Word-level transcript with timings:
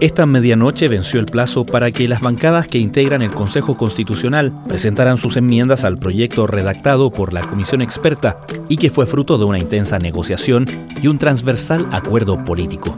Esta 0.00 0.24
medianoche 0.24 0.88
venció 0.88 1.20
el 1.20 1.26
plazo 1.26 1.66
para 1.66 1.90
que 1.90 2.08
las 2.08 2.22
bancadas 2.22 2.66
que 2.66 2.78
integran 2.78 3.20
el 3.20 3.34
Consejo 3.34 3.76
Constitucional 3.76 4.50
presentaran 4.66 5.18
sus 5.18 5.36
enmiendas 5.36 5.84
al 5.84 5.98
proyecto 5.98 6.46
redactado 6.46 7.10
por 7.10 7.34
la 7.34 7.42
comisión 7.42 7.82
experta 7.82 8.40
y 8.70 8.78
que 8.78 8.88
fue 8.88 9.04
fruto 9.04 9.36
de 9.36 9.44
una 9.44 9.58
intensa 9.58 9.98
negociación 9.98 10.64
y 11.02 11.08
un 11.08 11.18
transversal 11.18 11.86
acuerdo 11.92 12.42
político. 12.44 12.96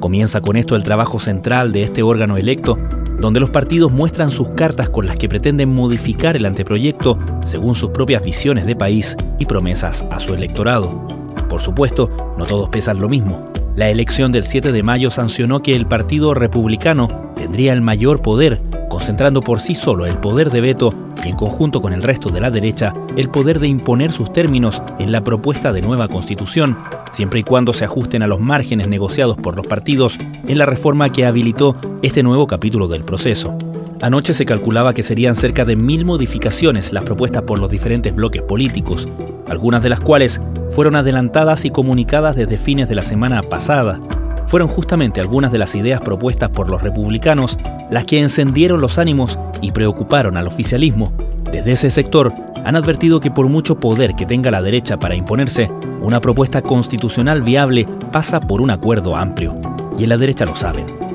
Comienza 0.00 0.40
con 0.40 0.56
esto 0.56 0.74
el 0.74 0.82
trabajo 0.82 1.20
central 1.20 1.70
de 1.70 1.84
este 1.84 2.02
órgano 2.02 2.36
electo, 2.36 2.76
donde 3.20 3.38
los 3.38 3.50
partidos 3.50 3.92
muestran 3.92 4.32
sus 4.32 4.48
cartas 4.48 4.88
con 4.88 5.06
las 5.06 5.18
que 5.18 5.28
pretenden 5.28 5.72
modificar 5.72 6.36
el 6.36 6.46
anteproyecto 6.46 7.16
según 7.46 7.76
sus 7.76 7.90
propias 7.90 8.24
visiones 8.24 8.66
de 8.66 8.74
país 8.74 9.16
y 9.38 9.46
promesas 9.46 10.04
a 10.10 10.18
su 10.18 10.34
electorado. 10.34 11.06
Por 11.48 11.60
supuesto, 11.60 12.10
no 12.36 12.44
todos 12.44 12.68
pesan 12.70 12.98
lo 12.98 13.08
mismo. 13.08 13.52
La 13.76 13.88
elección 13.88 14.32
del 14.32 14.44
7 14.44 14.72
de 14.72 14.82
mayo 14.82 15.10
sancionó 15.10 15.62
que 15.62 15.76
el 15.76 15.86
Partido 15.86 16.34
Republicano 16.34 17.06
tendría 17.36 17.72
el 17.72 17.80
mayor 17.80 18.20
poder, 18.20 18.60
concentrando 18.88 19.40
por 19.40 19.60
sí 19.60 19.74
solo 19.74 20.06
el 20.06 20.18
poder 20.18 20.50
de 20.50 20.60
veto 20.60 20.92
y 21.24 21.28
en 21.28 21.36
conjunto 21.36 21.80
con 21.80 21.92
el 21.92 22.02
resto 22.02 22.30
de 22.30 22.40
la 22.40 22.50
derecha 22.50 22.92
el 23.16 23.30
poder 23.30 23.60
de 23.60 23.68
imponer 23.68 24.12
sus 24.12 24.32
términos 24.32 24.82
en 24.98 25.12
la 25.12 25.22
propuesta 25.22 25.72
de 25.72 25.82
nueva 25.82 26.08
constitución, 26.08 26.76
siempre 27.12 27.40
y 27.40 27.42
cuando 27.44 27.72
se 27.72 27.84
ajusten 27.84 28.22
a 28.22 28.26
los 28.26 28.40
márgenes 28.40 28.88
negociados 28.88 29.36
por 29.36 29.56
los 29.56 29.66
partidos 29.66 30.18
en 30.46 30.58
la 30.58 30.66
reforma 30.66 31.10
que 31.10 31.24
habilitó 31.24 31.76
este 32.02 32.22
nuevo 32.22 32.46
capítulo 32.46 32.88
del 32.88 33.04
proceso. 33.04 33.56
Anoche 34.02 34.34
se 34.34 34.46
calculaba 34.46 34.94
que 34.94 35.02
serían 35.02 35.34
cerca 35.34 35.64
de 35.64 35.76
mil 35.76 36.04
modificaciones 36.04 36.92
las 36.92 37.04
propuestas 37.04 37.42
por 37.42 37.58
los 37.58 37.70
diferentes 37.70 38.14
bloques 38.14 38.42
políticos, 38.42 39.06
algunas 39.46 39.82
de 39.82 39.90
las 39.90 40.00
cuales 40.00 40.40
fueron 40.70 40.96
adelantadas 40.96 41.64
y 41.64 41.70
comunicadas 41.70 42.36
desde 42.36 42.58
fines 42.58 42.88
de 42.88 42.94
la 42.94 43.02
semana 43.02 43.42
pasada. 43.42 44.00
Fueron 44.46 44.68
justamente 44.68 45.20
algunas 45.20 45.52
de 45.52 45.58
las 45.58 45.74
ideas 45.74 46.00
propuestas 46.00 46.50
por 46.50 46.68
los 46.68 46.82
republicanos 46.82 47.56
las 47.90 48.04
que 48.04 48.20
encendieron 48.20 48.80
los 48.80 48.98
ánimos 48.98 49.38
y 49.60 49.72
preocuparon 49.72 50.36
al 50.36 50.46
oficialismo. 50.46 51.12
Desde 51.52 51.72
ese 51.72 51.90
sector 51.90 52.32
han 52.64 52.76
advertido 52.76 53.20
que 53.20 53.30
por 53.30 53.48
mucho 53.48 53.80
poder 53.80 54.14
que 54.14 54.26
tenga 54.26 54.50
la 54.50 54.62
derecha 54.62 54.98
para 54.98 55.14
imponerse, 55.14 55.70
una 56.00 56.20
propuesta 56.20 56.62
constitucional 56.62 57.42
viable 57.42 57.86
pasa 58.12 58.40
por 58.40 58.60
un 58.60 58.70
acuerdo 58.70 59.16
amplio. 59.16 59.54
Y 59.98 60.04
en 60.04 60.08
la 60.08 60.16
derecha 60.16 60.44
lo 60.44 60.56
saben. 60.56 61.09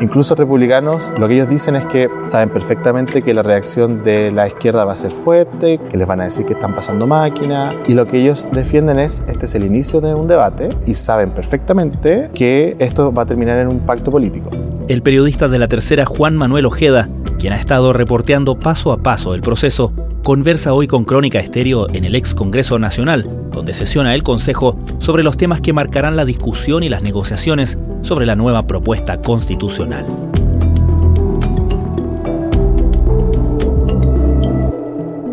Incluso 0.00 0.34
republicanos, 0.34 1.14
lo 1.18 1.28
que 1.28 1.34
ellos 1.34 1.48
dicen 1.48 1.76
es 1.76 1.86
que 1.86 2.08
saben 2.24 2.50
perfectamente 2.50 3.22
que 3.22 3.32
la 3.32 3.42
reacción 3.42 4.02
de 4.02 4.30
la 4.32 4.48
izquierda 4.48 4.84
va 4.84 4.92
a 4.92 4.96
ser 4.96 5.12
fuerte, 5.12 5.78
que 5.78 5.96
les 5.96 6.06
van 6.06 6.20
a 6.20 6.24
decir 6.24 6.46
que 6.46 6.54
están 6.54 6.74
pasando 6.74 7.06
máquina, 7.06 7.68
y 7.86 7.94
lo 7.94 8.06
que 8.06 8.20
ellos 8.20 8.48
defienden 8.52 8.98
es, 8.98 9.24
este 9.28 9.46
es 9.46 9.54
el 9.54 9.64
inicio 9.64 10.00
de 10.00 10.14
un 10.14 10.26
debate, 10.26 10.68
y 10.86 10.94
saben 10.94 11.30
perfectamente 11.30 12.30
que 12.34 12.76
esto 12.78 13.12
va 13.12 13.22
a 13.22 13.26
terminar 13.26 13.58
en 13.58 13.68
un 13.68 13.80
pacto 13.80 14.10
político. 14.10 14.50
El 14.88 15.02
periodista 15.02 15.48
de 15.48 15.58
la 15.58 15.68
tercera, 15.68 16.04
Juan 16.04 16.36
Manuel 16.36 16.66
Ojeda, 16.66 17.08
quien 17.38 17.52
ha 17.52 17.56
estado 17.56 17.92
reporteando 17.92 18.58
paso 18.58 18.92
a 18.92 18.98
paso 18.98 19.34
el 19.34 19.42
proceso, 19.42 19.92
conversa 20.22 20.72
hoy 20.72 20.86
con 20.86 21.04
Crónica 21.04 21.38
Estéreo 21.38 21.88
en 21.92 22.04
el 22.04 22.14
ex 22.14 22.34
Congreso 22.34 22.78
Nacional, 22.78 23.28
donde 23.52 23.74
sesiona 23.74 24.14
el 24.14 24.22
Consejo 24.22 24.76
sobre 24.98 25.22
los 25.22 25.36
temas 25.36 25.60
que 25.60 25.72
marcarán 25.72 26.16
la 26.16 26.24
discusión 26.24 26.82
y 26.82 26.88
las 26.88 27.02
negociaciones 27.02 27.78
sobre 28.04 28.26
la 28.26 28.36
nueva 28.36 28.66
propuesta 28.66 29.20
constitucional. 29.20 30.04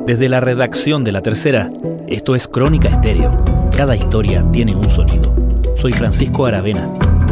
Desde 0.05 0.29
la 0.29 0.39
redacción 0.39 1.03
de 1.03 1.11
la 1.11 1.21
tercera, 1.21 1.69
esto 2.07 2.33
es 2.33 2.47
Crónica 2.47 2.87
Estéreo. 2.87 3.31
Cada 3.75 3.95
historia 3.95 4.45
tiene 4.51 4.75
un 4.75 4.89
sonido. 4.89 5.33
Soy 5.75 5.91
Francisco 5.91 6.45
Aravena. 6.45 6.89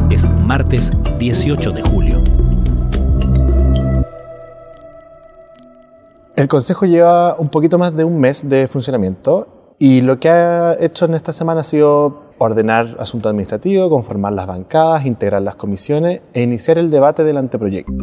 Es 0.10 0.30
martes 0.44 0.92
18 1.18 1.72
de 1.72 1.82
julio. 1.82 2.22
El 6.36 6.48
Consejo 6.48 6.86
lleva 6.86 7.36
un 7.38 7.50
poquito 7.50 7.78
más 7.78 7.96
de 7.96 8.04
un 8.04 8.20
mes 8.20 8.48
de 8.48 8.68
funcionamiento 8.68 9.76
y 9.78 10.02
lo 10.02 10.20
que 10.20 10.30
ha 10.30 10.76
hecho 10.80 11.06
en 11.06 11.14
esta 11.14 11.32
semana 11.32 11.62
ha 11.62 11.64
sido 11.64 12.29
ordenar 12.40 12.96
asuntos 13.00 13.30
administrativos, 13.30 13.90
conformar 13.90 14.34
las 14.34 14.48
bancadas, 14.48 15.06
integrar 15.06 15.42
las 15.42 15.56
comisiones 15.56 16.22
e 16.34 16.42
iniciar 16.42 16.78
el 16.78 16.90
debate 16.90 17.24
del 17.24 17.38
anteproyecto. 17.38 17.94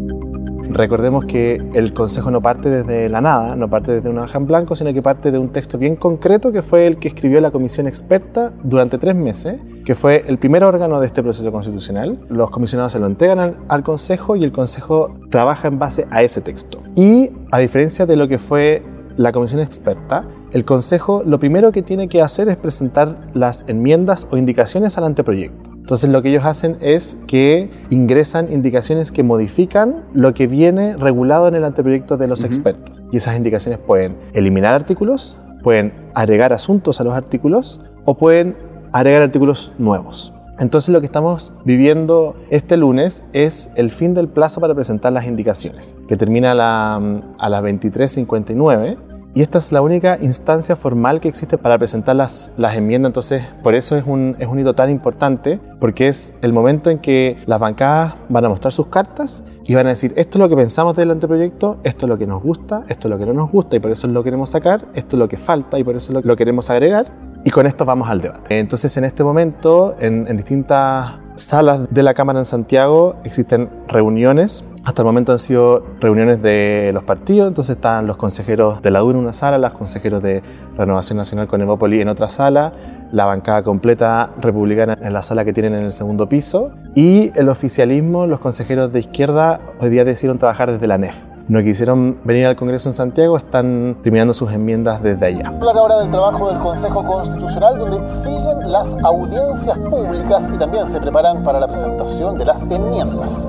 Recordemos 0.69 1.25
que 1.25 1.63
el 1.73 1.95
Consejo 1.95 2.31
no 2.31 2.43
parte 2.43 2.69
desde 2.69 3.09
la 3.09 3.23
nada, 3.23 3.57
no 3.57 3.71
parte 3.71 3.93
desde 3.93 4.11
una 4.11 4.25
hoja 4.25 4.37
en 4.37 4.47
blanco, 4.47 4.77
sino 4.77 4.93
que 4.93 5.01
parte 5.01 5.31
de 5.31 5.39
un 5.39 5.49
texto 5.49 5.79
bien 5.79 5.97
concreto 5.97 6.53
que 6.53 6.61
fue 6.61 6.87
el 6.87 6.99
que 6.99 7.09
escribió 7.09 7.41
la 7.41 7.51
Comisión 7.51 7.87
Experta 7.87 8.53
durante 8.63 8.99
tres 8.99 9.15
meses, 9.15 9.57
que 9.87 9.95
fue 9.95 10.25
el 10.27 10.39
primer 10.39 10.65
órgano 10.65 11.01
de 11.01 11.07
este 11.07 11.23
proceso 11.23 11.51
constitucional. 11.51 12.19
Los 12.29 12.51
comisionados 12.51 12.93
se 12.93 12.99
lo 12.99 13.07
entregan 13.07 13.57
al 13.69 13.83
Consejo 13.83 14.37
y 14.37 14.45
el 14.45 14.53
Consejo 14.53 15.15
trabaja 15.31 15.69
en 15.69 15.79
base 15.79 16.07
a 16.11 16.23
ese 16.23 16.43
texto. 16.43 16.83
Y 16.95 17.31
a 17.53 17.59
diferencia 17.59 18.05
de 18.05 18.17
lo 18.17 18.29
que 18.29 18.39
fue 18.39 18.83
la 19.17 19.33
Comisión 19.33 19.63
Experta, 19.63 20.27
el 20.57 20.65
Consejo 20.65 21.23
lo 21.23 21.39
primero 21.39 21.71
que 21.71 21.83
tiene 21.83 22.09
que 22.09 22.23
hacer 22.23 22.49
es 22.49 22.57
presentar 22.57 23.29
las 23.35 23.67
enmiendas 23.69 24.27
o 24.31 24.39
indicaciones 24.39 24.97
al 24.97 25.05
anteproyecto. 25.05 25.71
Entonces 25.75 26.09
lo 26.09 26.23
que 26.23 26.31
ellos 26.31 26.47
hacen 26.47 26.79
es 26.81 27.19
que 27.27 27.71
ingresan 27.91 28.51
indicaciones 28.51 29.13
que 29.13 29.23
modifican 29.23 30.07
lo 30.15 30.33
que 30.33 30.47
viene 30.47 30.97
regulado 30.97 31.47
en 31.47 31.57
el 31.57 31.65
anteproyecto 31.67 32.17
de 32.17 32.29
los 32.29 32.43
expertos. 32.43 33.03
Y 33.13 33.19
esas 33.19 33.37
indicaciones 33.37 33.81
pueden 33.81 34.17
eliminar 34.33 34.73
artículos, 34.73 35.37
pueden 35.63 35.93
agregar 36.15 36.55
asuntos 36.55 37.03
a 37.03 37.05
los 37.05 37.13
artículos 37.13 37.83
o 38.07 38.17
pueden 38.17 38.57
agregar 38.95 39.21
artículos 39.21 39.75
nuevos. 39.77 40.33
Entonces 40.59 40.89
lo 40.91 41.01
que 41.01 41.07
estamos 41.07 41.53
viviendo 41.67 42.35
este 42.49 42.79
lunes 42.79 43.27
es 43.35 43.73
el 43.77 43.91
fin 43.91 44.15
del 44.15 44.29
plazo 44.29 44.63
para 44.63 44.75
presentar 44.75 45.13
las 45.13 45.27
indicaciones, 45.27 45.99
que 46.09 46.17
termina 46.17 46.53
a, 46.53 46.55
la, 46.55 46.95
a 47.39 47.49
las 47.51 47.63
23.59 47.63 49.16
y 49.37 49.43
esta 49.43 49.59
es 49.59 49.71
la 49.71 49.83
única 49.83 50.17
instancia 50.23 50.77
formal 50.77 51.21
que 51.21 51.29
existe 51.29 51.59
para 51.59 51.77
presentar 51.77 52.17
las, 52.17 52.55
las 52.57 52.75
enmiendas, 52.75 53.11
entonces 53.11 53.45
por 53.63 53.75
eso 53.75 53.95
es 53.95 54.05
un, 54.07 54.35
es 54.39 54.49
un 54.49 54.59
hito 54.59 54.75
tan 54.75 54.89
importante, 54.89 55.61
porque 55.79 56.09
es 56.09 56.35
el 56.41 56.55
momento 56.55 56.89
en 56.89 57.01
que 57.01 57.37
las 57.45 57.61
bancadas 57.61 58.15
van 58.31 58.47
a 58.47 58.49
mostrar 58.49 58.73
sus 58.73 58.87
cartas 58.87 59.45
y 59.67 59.75
van 59.75 59.85
a 59.89 59.91
decir, 59.91 60.15
esto 60.17 60.39
es 60.39 60.41
lo 60.41 60.49
que 60.49 60.57
pensamos 60.57 60.97
del 60.97 61.11
anteproyecto, 61.11 61.77
esto 61.85 62.07
es 62.07 62.09
lo 62.09 62.17
que 62.17 62.27
nos 62.27 62.43
gusta, 62.43 62.85
esto 62.89 63.09
es 63.09 63.11
lo 63.11 63.19
que 63.19 63.27
no 63.27 63.35
nos 63.35 63.53
gusta 63.53 63.77
y 63.77 63.79
por 63.79 63.91
eso 63.91 64.09
lo 64.09 64.25
queremos 64.25 64.49
sacar, 64.49 64.87
esto 64.95 65.17
es 65.17 65.19
lo 65.19 65.29
que 65.29 65.37
falta 65.37 65.79
y 65.79 65.85
por 65.85 65.97
eso 65.97 66.19
lo, 66.19 66.35
queremos 66.37 66.71
agregar 66.71 67.13
y 67.45 67.51
con 67.51 67.67
esto 67.67 67.85
vamos 67.85 68.09
al 68.09 68.23
debate. 68.23 68.59
Entonces 68.59 68.97
en 68.97 69.05
este 69.05 69.23
momento, 69.23 69.97
en, 70.01 70.27
en 70.29 70.39
distintas 70.39 71.26
salas 71.37 71.89
de 71.91 72.03
la 72.03 72.15
Cámara 72.15 72.41
en 72.41 72.45
Santiago 72.45 73.17
existen 73.25 73.71
reuniones. 73.89 74.65
Hasta 74.85 75.03
el 75.03 75.07
momento 75.07 75.33
han 75.33 75.39
sido 75.39 75.85
reuniones 76.01 76.43
de 76.43 76.91
los 76.93 77.05
partidos, 77.05 77.49
entonces 77.49 77.77
están 77.77 78.07
los 78.07 78.17
consejeros 78.17 78.83
de 78.83 78.91
la 78.91 79.01
DUR 79.01 79.15
en 79.15 79.21
una 79.21 79.33
sala, 79.33 79.59
los 79.59 79.75
consejeros 79.75 80.23
de 80.23 80.43
Renovación 80.77 81.19
Nacional 81.19 81.47
con 81.47 81.61
Evópoli 81.61 82.01
en 82.01 82.09
otra 82.09 82.29
sala, 82.29 82.73
la 83.13 83.27
bancada 83.27 83.63
completa 83.63 84.33
republicana 84.41 84.99
en 85.01 85.13
la 85.13 85.23
sala 85.23 85.45
que 85.45 85.53
tienen 85.53 85.75
en 85.75 85.85
el 85.85 85.93
segundo 85.93 86.29
piso 86.29 86.73
y 86.95 87.33
el 87.35 87.49
oficialismo, 87.49 88.27
los 88.27 88.41
consejeros 88.41 88.93
de 88.93 89.01
izquierda 89.01 89.61
hoy 89.81 89.91
día 89.91 90.05
decidieron 90.05 90.39
trabajar 90.39 90.73
desde 90.73 90.87
la 90.87 90.99
NEF 90.99 91.36
no 91.49 91.63
quisieron 91.63 92.19
venir 92.25 92.47
al 92.47 92.57
Congreso 92.57 92.89
en 92.89 92.95
Santiago, 92.95 93.37
están 93.37 93.99
terminando 94.03 94.35
sus 94.35 94.53
enmiendas 94.53 95.03
desde 95.03 95.27
allá. 95.27 95.49
Hablar 95.49 95.77
ahora 95.77 95.99
del 95.99 96.11
trabajo 96.11 96.49
del 96.49 96.59
Consejo 96.59 97.05
Constitucional, 97.05 97.79
donde 97.79 98.07
siguen 98.07 98.71
las 98.71 98.97
audiencias 99.05 99.79
públicas 99.79 100.51
y 100.53 100.59
también 100.59 100.87
se 100.87 101.01
preparan 101.01 101.43
para 101.43 101.61
la 101.61 101.69
presentación 101.69 102.37
de 102.39 102.45
las 102.45 102.63
enmiendas 102.63 103.47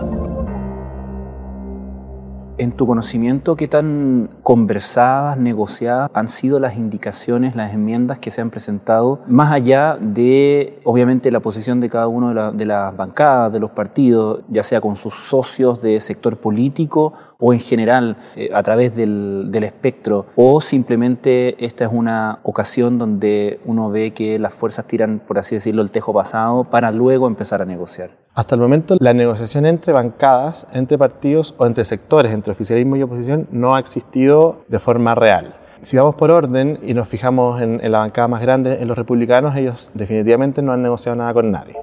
en 2.57 2.71
tu 2.71 2.87
conocimiento, 2.87 3.55
¿qué 3.55 3.67
tan 3.67 4.29
conversadas, 4.43 5.37
negociadas 5.37 6.09
han 6.13 6.27
sido 6.27 6.59
las 6.59 6.77
indicaciones, 6.77 7.55
las 7.55 7.73
enmiendas 7.73 8.19
que 8.19 8.31
se 8.31 8.41
han 8.41 8.49
presentado, 8.49 9.21
más 9.27 9.51
allá 9.51 9.97
de, 9.99 10.79
obviamente, 10.83 11.31
la 11.31 11.39
posición 11.39 11.79
de 11.79 11.89
cada 11.89 12.07
uno 12.07 12.51
de, 12.53 12.65
las 12.65 12.95
bancadas, 12.95 13.51
de 13.51 13.59
los 13.59 13.71
partidos, 13.71 14.41
ya 14.49 14.63
sea 14.63 14.81
con 14.81 14.95
sus 14.95 15.13
socios 15.13 15.81
de 15.81 15.99
sector 15.99 16.37
político 16.37 17.13
o 17.39 17.53
en 17.53 17.59
general 17.59 18.17
eh, 18.35 18.49
a 18.53 18.63
través 18.63 18.95
del, 18.95 19.49
del 19.51 19.63
espectro, 19.63 20.25
o 20.35 20.61
simplemente 20.61 21.63
esta 21.63 21.85
es 21.85 21.91
una 21.93 22.39
ocasión 22.43 22.97
donde 22.97 23.59
uno 23.65 23.89
ve 23.89 24.11
que 24.11 24.39
las 24.39 24.53
fuerzas 24.53 24.85
tiran, 24.85 25.21
por 25.25 25.39
así 25.39 25.55
decirlo, 25.55 25.81
el 25.81 25.91
tejo 25.91 26.13
pasado 26.13 26.63
para 26.65 26.91
luego 26.91 27.27
empezar 27.27 27.61
a 27.61 27.65
negociar? 27.65 28.26
Hasta 28.37 28.53
el 28.53 28.61
momento, 28.61 28.95
la 28.99 29.15
negociación 29.15 29.65
entre 29.65 29.93
bancadas, 29.93 30.67
entre 30.71 30.95
partidos 30.99 31.55
o 31.57 31.65
entre 31.65 31.83
sectores, 31.83 32.31
entre 32.31 32.51
oficialismo 32.51 32.95
y 32.95 33.01
oposición, 33.01 33.47
no 33.49 33.73
ha 33.73 33.79
existido 33.79 34.57
de 34.67 34.77
forma 34.77 35.15
real. 35.15 35.55
Si 35.81 35.97
vamos 35.97 36.13
por 36.13 36.29
orden 36.29 36.77
y 36.83 36.93
nos 36.93 37.07
fijamos 37.07 37.59
en, 37.63 37.79
la 37.91 37.97
bancada 37.97 38.27
más 38.27 38.39
grande, 38.43 38.79
en 38.79 38.87
los 38.87 38.95
republicanos, 38.95 39.55
ellos 39.55 39.89
definitivamente 39.95 40.61
no 40.61 40.71
han 40.71 40.83
negociado 40.83 41.15
nada 41.15 41.33
con 41.33 41.49
nadie. 41.49 41.77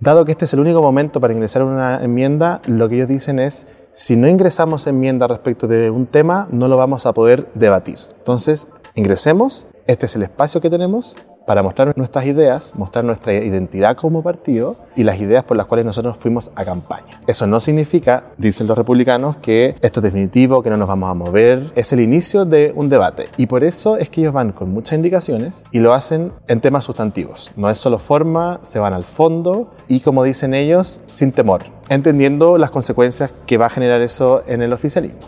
Dado 0.00 0.26
que 0.26 0.32
este 0.32 0.44
es 0.44 0.52
el 0.52 0.60
único 0.60 0.82
momento 0.82 1.18
para 1.18 1.32
ingresar 1.32 1.62
una 1.62 2.04
enmienda, 2.04 2.60
lo 2.66 2.86
que 2.90 2.96
ellos 2.96 3.08
dicen 3.08 3.38
es, 3.38 3.66
si 3.92 4.16
no 4.16 4.28
ingresamos 4.28 4.86
enmienda 4.86 5.28
respecto 5.28 5.66
de 5.66 5.88
un 5.88 6.04
tema, 6.04 6.46
no 6.50 6.68
lo 6.68 6.76
vamos 6.76 7.06
a 7.06 7.14
poder 7.14 7.48
debatir. 7.54 8.00
Entonces, 8.18 8.68
ingresemos, 8.94 9.66
este 9.86 10.04
es 10.04 10.14
el 10.14 10.24
espacio 10.24 10.60
que 10.60 10.68
tenemos, 10.68 11.16
para 11.46 11.62
mostrar 11.62 11.96
nuestras 11.96 12.26
ideas, 12.26 12.72
mostrar 12.76 13.04
nuestra 13.04 13.34
identidad 13.34 13.96
como 13.96 14.22
partido 14.22 14.76
y 14.96 15.04
las 15.04 15.20
ideas 15.20 15.44
por 15.44 15.56
las 15.56 15.66
cuales 15.66 15.84
nosotros 15.84 16.16
fuimos 16.16 16.50
a 16.54 16.64
campaña. 16.64 17.20
Eso 17.26 17.46
no 17.46 17.60
significa, 17.60 18.24
dicen 18.38 18.66
los 18.66 18.78
republicanos, 18.78 19.36
que 19.36 19.76
esto 19.82 20.00
es 20.00 20.04
definitivo, 20.04 20.62
que 20.62 20.70
no 20.70 20.76
nos 20.76 20.88
vamos 20.88 21.10
a 21.10 21.14
mover. 21.14 21.72
Es 21.74 21.92
el 21.92 22.00
inicio 22.00 22.44
de 22.44 22.72
un 22.74 22.88
debate. 22.88 23.28
Y 23.36 23.46
por 23.46 23.64
eso 23.64 23.96
es 23.96 24.08
que 24.08 24.20
ellos 24.20 24.32
van 24.32 24.52
con 24.52 24.70
muchas 24.70 24.96
indicaciones 24.96 25.64
y 25.70 25.80
lo 25.80 25.92
hacen 25.92 26.32
en 26.48 26.60
temas 26.60 26.84
sustantivos. 26.84 27.52
No 27.56 27.70
es 27.70 27.78
solo 27.78 27.98
forma, 27.98 28.60
se 28.62 28.78
van 28.78 28.94
al 28.94 29.02
fondo 29.02 29.72
y 29.88 30.00
como 30.00 30.24
dicen 30.24 30.54
ellos, 30.54 31.02
sin 31.06 31.32
temor, 31.32 31.64
entendiendo 31.88 32.58
las 32.58 32.70
consecuencias 32.70 33.30
que 33.46 33.58
va 33.58 33.66
a 33.66 33.70
generar 33.70 34.00
eso 34.02 34.42
en 34.46 34.62
el 34.62 34.72
oficialismo. 34.72 35.20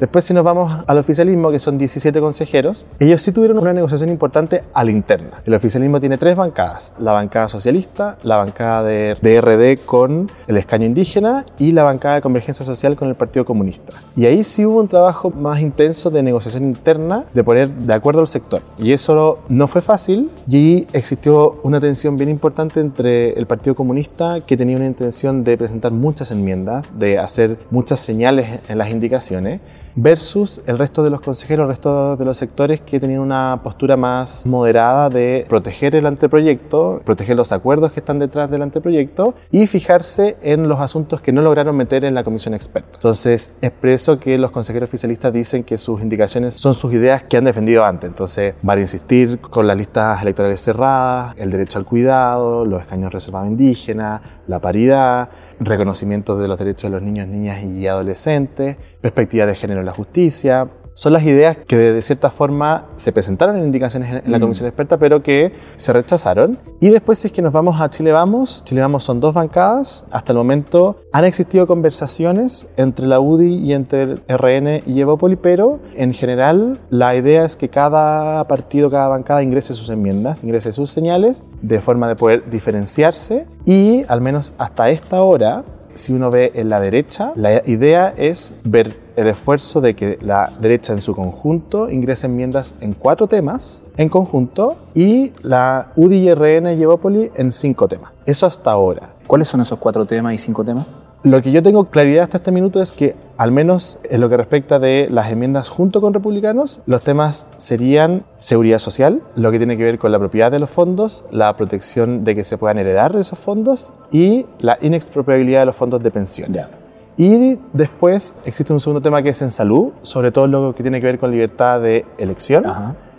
Después, 0.00 0.24
si 0.24 0.34
nos 0.34 0.44
vamos 0.44 0.82
al 0.86 0.98
oficialismo, 0.98 1.50
que 1.50 1.58
son 1.58 1.78
17 1.78 2.20
consejeros, 2.20 2.86
ellos 2.98 3.22
sí 3.22 3.30
tuvieron 3.32 3.58
una 3.58 3.72
negociación 3.72 4.10
importante 4.10 4.62
a 4.72 4.84
la 4.84 4.90
interna. 4.90 5.38
El 5.44 5.54
oficialismo 5.54 6.00
tiene 6.00 6.18
tres 6.18 6.36
bancadas: 6.36 6.94
la 6.98 7.12
bancada 7.12 7.48
socialista, 7.48 8.18
la 8.24 8.36
bancada 8.36 8.82
de 8.82 9.16
DRD 9.20 9.84
con 9.84 10.30
el 10.48 10.56
escaño 10.56 10.86
indígena 10.86 11.46
y 11.58 11.72
la 11.72 11.84
bancada 11.84 12.16
de 12.16 12.22
convergencia 12.22 12.64
social 12.64 12.96
con 12.96 13.08
el 13.08 13.14
Partido 13.14 13.44
Comunista. 13.44 13.92
Y 14.16 14.26
ahí 14.26 14.42
sí 14.42 14.66
hubo 14.66 14.80
un 14.80 14.88
trabajo 14.88 15.30
más 15.30 15.60
intenso 15.60 16.10
de 16.10 16.22
negociación 16.22 16.64
interna, 16.64 17.24
de 17.32 17.44
poner 17.44 17.70
de 17.70 17.94
acuerdo 17.94 18.20
al 18.20 18.28
sector. 18.28 18.62
Y 18.78 18.92
eso 18.92 19.42
no 19.48 19.68
fue 19.68 19.80
fácil 19.80 20.30
y 20.48 20.86
existió 20.92 21.60
una 21.62 21.80
tensión 21.80 22.16
bien 22.16 22.30
importante 22.30 22.80
entre 22.80 23.32
el 23.32 23.46
Partido 23.46 23.74
Comunista, 23.74 24.40
que 24.40 24.56
tenía 24.56 24.76
una 24.76 24.86
intención 24.86 25.44
de 25.44 25.56
presentar 25.56 25.92
muchas 25.92 26.30
enmiendas, 26.32 26.86
de 26.98 27.18
hacer 27.18 27.58
muchas 27.70 28.00
señales 28.00 28.60
en 28.68 28.78
las 28.78 28.90
indicaciones 28.90 29.60
versus 29.96 30.62
el 30.66 30.78
resto 30.78 31.02
de 31.02 31.10
los 31.10 31.20
consejeros, 31.20 31.64
el 31.64 31.68
resto 31.68 32.16
de 32.16 32.24
los 32.24 32.36
sectores 32.36 32.80
que 32.80 32.98
tenían 32.98 33.20
una 33.20 33.60
postura 33.62 33.96
más 33.96 34.44
moderada 34.46 35.10
de 35.10 35.46
proteger 35.48 35.94
el 35.94 36.06
anteproyecto, 36.06 37.00
proteger 37.04 37.36
los 37.36 37.52
acuerdos 37.52 37.92
que 37.92 38.00
están 38.00 38.18
detrás 38.18 38.50
del 38.50 38.62
anteproyecto 38.62 39.34
y 39.50 39.66
fijarse 39.66 40.36
en 40.42 40.68
los 40.68 40.80
asuntos 40.80 41.20
que 41.20 41.32
no 41.32 41.42
lograron 41.42 41.76
meter 41.76 42.04
en 42.04 42.14
la 42.14 42.24
comisión 42.24 42.54
experta. 42.54 42.90
Entonces, 42.94 43.54
es 43.60 43.70
por 43.70 43.90
eso 43.90 44.18
que 44.18 44.38
los 44.38 44.50
consejeros 44.50 44.88
oficialistas 44.88 45.32
dicen 45.32 45.64
que 45.64 45.78
sus 45.78 46.00
indicaciones 46.00 46.54
son 46.54 46.74
sus 46.74 46.92
ideas 46.92 47.22
que 47.22 47.36
han 47.36 47.44
defendido 47.44 47.84
antes. 47.84 48.08
Entonces, 48.08 48.54
van 48.62 48.78
a 48.78 48.80
insistir 48.80 49.38
con 49.40 49.66
las 49.66 49.76
listas 49.76 50.20
electorales 50.22 50.60
cerradas, 50.60 51.34
el 51.38 51.50
derecho 51.50 51.78
al 51.78 51.84
cuidado, 51.84 52.64
los 52.64 52.82
escaños 52.82 53.12
reservados 53.12 53.48
indígenas, 53.48 54.20
la 54.46 54.60
paridad, 54.60 55.30
reconocimiento 55.60 56.36
de 56.36 56.48
los 56.48 56.58
derechos 56.58 56.90
de 56.90 56.90
los 56.90 57.02
niños, 57.02 57.28
niñas 57.28 57.62
y 57.62 57.86
adolescentes, 57.86 58.76
perspectiva 59.00 59.46
de 59.46 59.54
género 59.54 59.82
en 59.84 59.86
la 59.86 59.92
justicia. 59.92 60.68
Son 60.96 61.12
las 61.12 61.24
ideas 61.24 61.56
que 61.66 61.76
de 61.76 62.02
cierta 62.02 62.30
forma 62.30 62.86
se 62.94 63.10
presentaron 63.10 63.56
en 63.56 63.64
indicaciones 63.64 64.22
en 64.24 64.30
la 64.30 64.38
mm. 64.38 64.40
comisión 64.40 64.68
experta, 64.68 64.96
pero 64.96 65.24
que 65.24 65.52
se 65.74 65.92
rechazaron. 65.92 66.56
Y 66.78 66.90
después, 66.90 67.18
si 67.18 67.26
es 67.26 67.32
que 67.32 67.42
nos 67.42 67.52
vamos 67.52 67.80
a 67.80 67.90
Chile 67.90 68.12
Vamos, 68.12 68.62
Chile 68.62 68.80
Vamos 68.80 69.02
son 69.02 69.18
dos 69.18 69.34
bancadas. 69.34 70.06
Hasta 70.12 70.30
el 70.30 70.38
momento 70.38 71.00
han 71.12 71.24
existido 71.24 71.66
conversaciones 71.66 72.68
entre 72.76 73.08
la 73.08 73.18
UDI 73.18 73.56
y 73.56 73.72
entre 73.72 74.02
el 74.02 74.22
RN 74.28 74.82
y 74.86 75.00
Evopoli, 75.00 75.34
pero 75.34 75.80
en 75.96 76.14
general 76.14 76.78
la 76.90 77.16
idea 77.16 77.44
es 77.44 77.56
que 77.56 77.68
cada 77.68 78.46
partido, 78.46 78.88
cada 78.88 79.08
bancada 79.08 79.42
ingrese 79.42 79.74
sus 79.74 79.90
enmiendas, 79.90 80.44
ingrese 80.44 80.72
sus 80.72 80.90
señales, 80.90 81.48
de 81.60 81.80
forma 81.80 82.06
de 82.06 82.14
poder 82.14 82.48
diferenciarse. 82.48 83.46
Y 83.64 84.04
al 84.06 84.20
menos 84.20 84.52
hasta 84.58 84.90
esta 84.90 85.22
hora, 85.22 85.64
si 85.94 86.12
uno 86.12 86.30
ve 86.30 86.52
en 86.54 86.68
la 86.68 86.80
derecha, 86.80 87.32
la 87.36 87.66
idea 87.66 88.12
es 88.16 88.54
ver 88.64 88.94
el 89.16 89.28
esfuerzo 89.28 89.80
de 89.80 89.94
que 89.94 90.18
la 90.22 90.50
derecha 90.60 90.92
en 90.92 91.00
su 91.00 91.14
conjunto 91.14 91.90
ingrese 91.90 92.26
enmiendas 92.26 92.74
en 92.80 92.94
cuatro 92.94 93.26
temas 93.26 93.84
en 93.96 94.08
conjunto 94.08 94.76
y 94.94 95.32
la 95.42 95.92
UDI 95.96 96.34
RN 96.34 96.78
y 96.78 96.82
Evópoli 96.82 97.30
en 97.36 97.50
cinco 97.50 97.88
temas. 97.88 98.12
Eso 98.26 98.46
hasta 98.46 98.70
ahora. 98.70 99.10
¿Cuáles 99.26 99.48
son 99.48 99.60
esos 99.60 99.78
cuatro 99.78 100.04
temas 100.04 100.34
y 100.34 100.38
cinco 100.38 100.64
temas? 100.64 100.86
Lo 101.24 101.40
que 101.40 101.52
yo 101.52 101.62
tengo 101.62 101.86
claridad 101.86 102.24
hasta 102.24 102.36
este 102.36 102.52
minuto 102.52 102.82
es 102.82 102.92
que, 102.92 103.16
al 103.38 103.50
menos 103.50 103.98
en 104.04 104.20
lo 104.20 104.28
que 104.28 104.36
respecta 104.36 104.78
de 104.78 105.08
las 105.10 105.32
enmiendas 105.32 105.70
junto 105.70 106.02
con 106.02 106.12
republicanos, 106.12 106.82
los 106.84 107.02
temas 107.02 107.46
serían 107.56 108.26
seguridad 108.36 108.78
social, 108.78 109.22
lo 109.34 109.50
que 109.50 109.56
tiene 109.56 109.78
que 109.78 109.84
ver 109.84 109.98
con 109.98 110.12
la 110.12 110.18
propiedad 110.18 110.52
de 110.52 110.58
los 110.58 110.68
fondos, 110.68 111.24
la 111.30 111.56
protección 111.56 112.24
de 112.24 112.34
que 112.34 112.44
se 112.44 112.58
puedan 112.58 112.76
heredar 112.76 113.16
esos 113.16 113.38
fondos 113.38 113.94
y 114.12 114.44
la 114.58 114.76
inexpropiabilidad 114.82 115.60
de 115.60 115.66
los 115.66 115.76
fondos 115.76 116.02
de 116.02 116.10
pensiones. 116.10 116.76
Y 117.16 117.58
después 117.72 118.34
existe 118.44 118.74
un 118.74 118.80
segundo 118.80 119.00
tema 119.00 119.22
que 119.22 119.30
es 119.30 119.40
en 119.40 119.50
salud, 119.50 119.92
sobre 120.02 120.30
todo 120.30 120.46
lo 120.46 120.74
que 120.74 120.82
tiene 120.82 121.00
que 121.00 121.06
ver 121.06 121.18
con 121.18 121.30
libertad 121.30 121.80
de 121.80 122.04
elección 122.18 122.64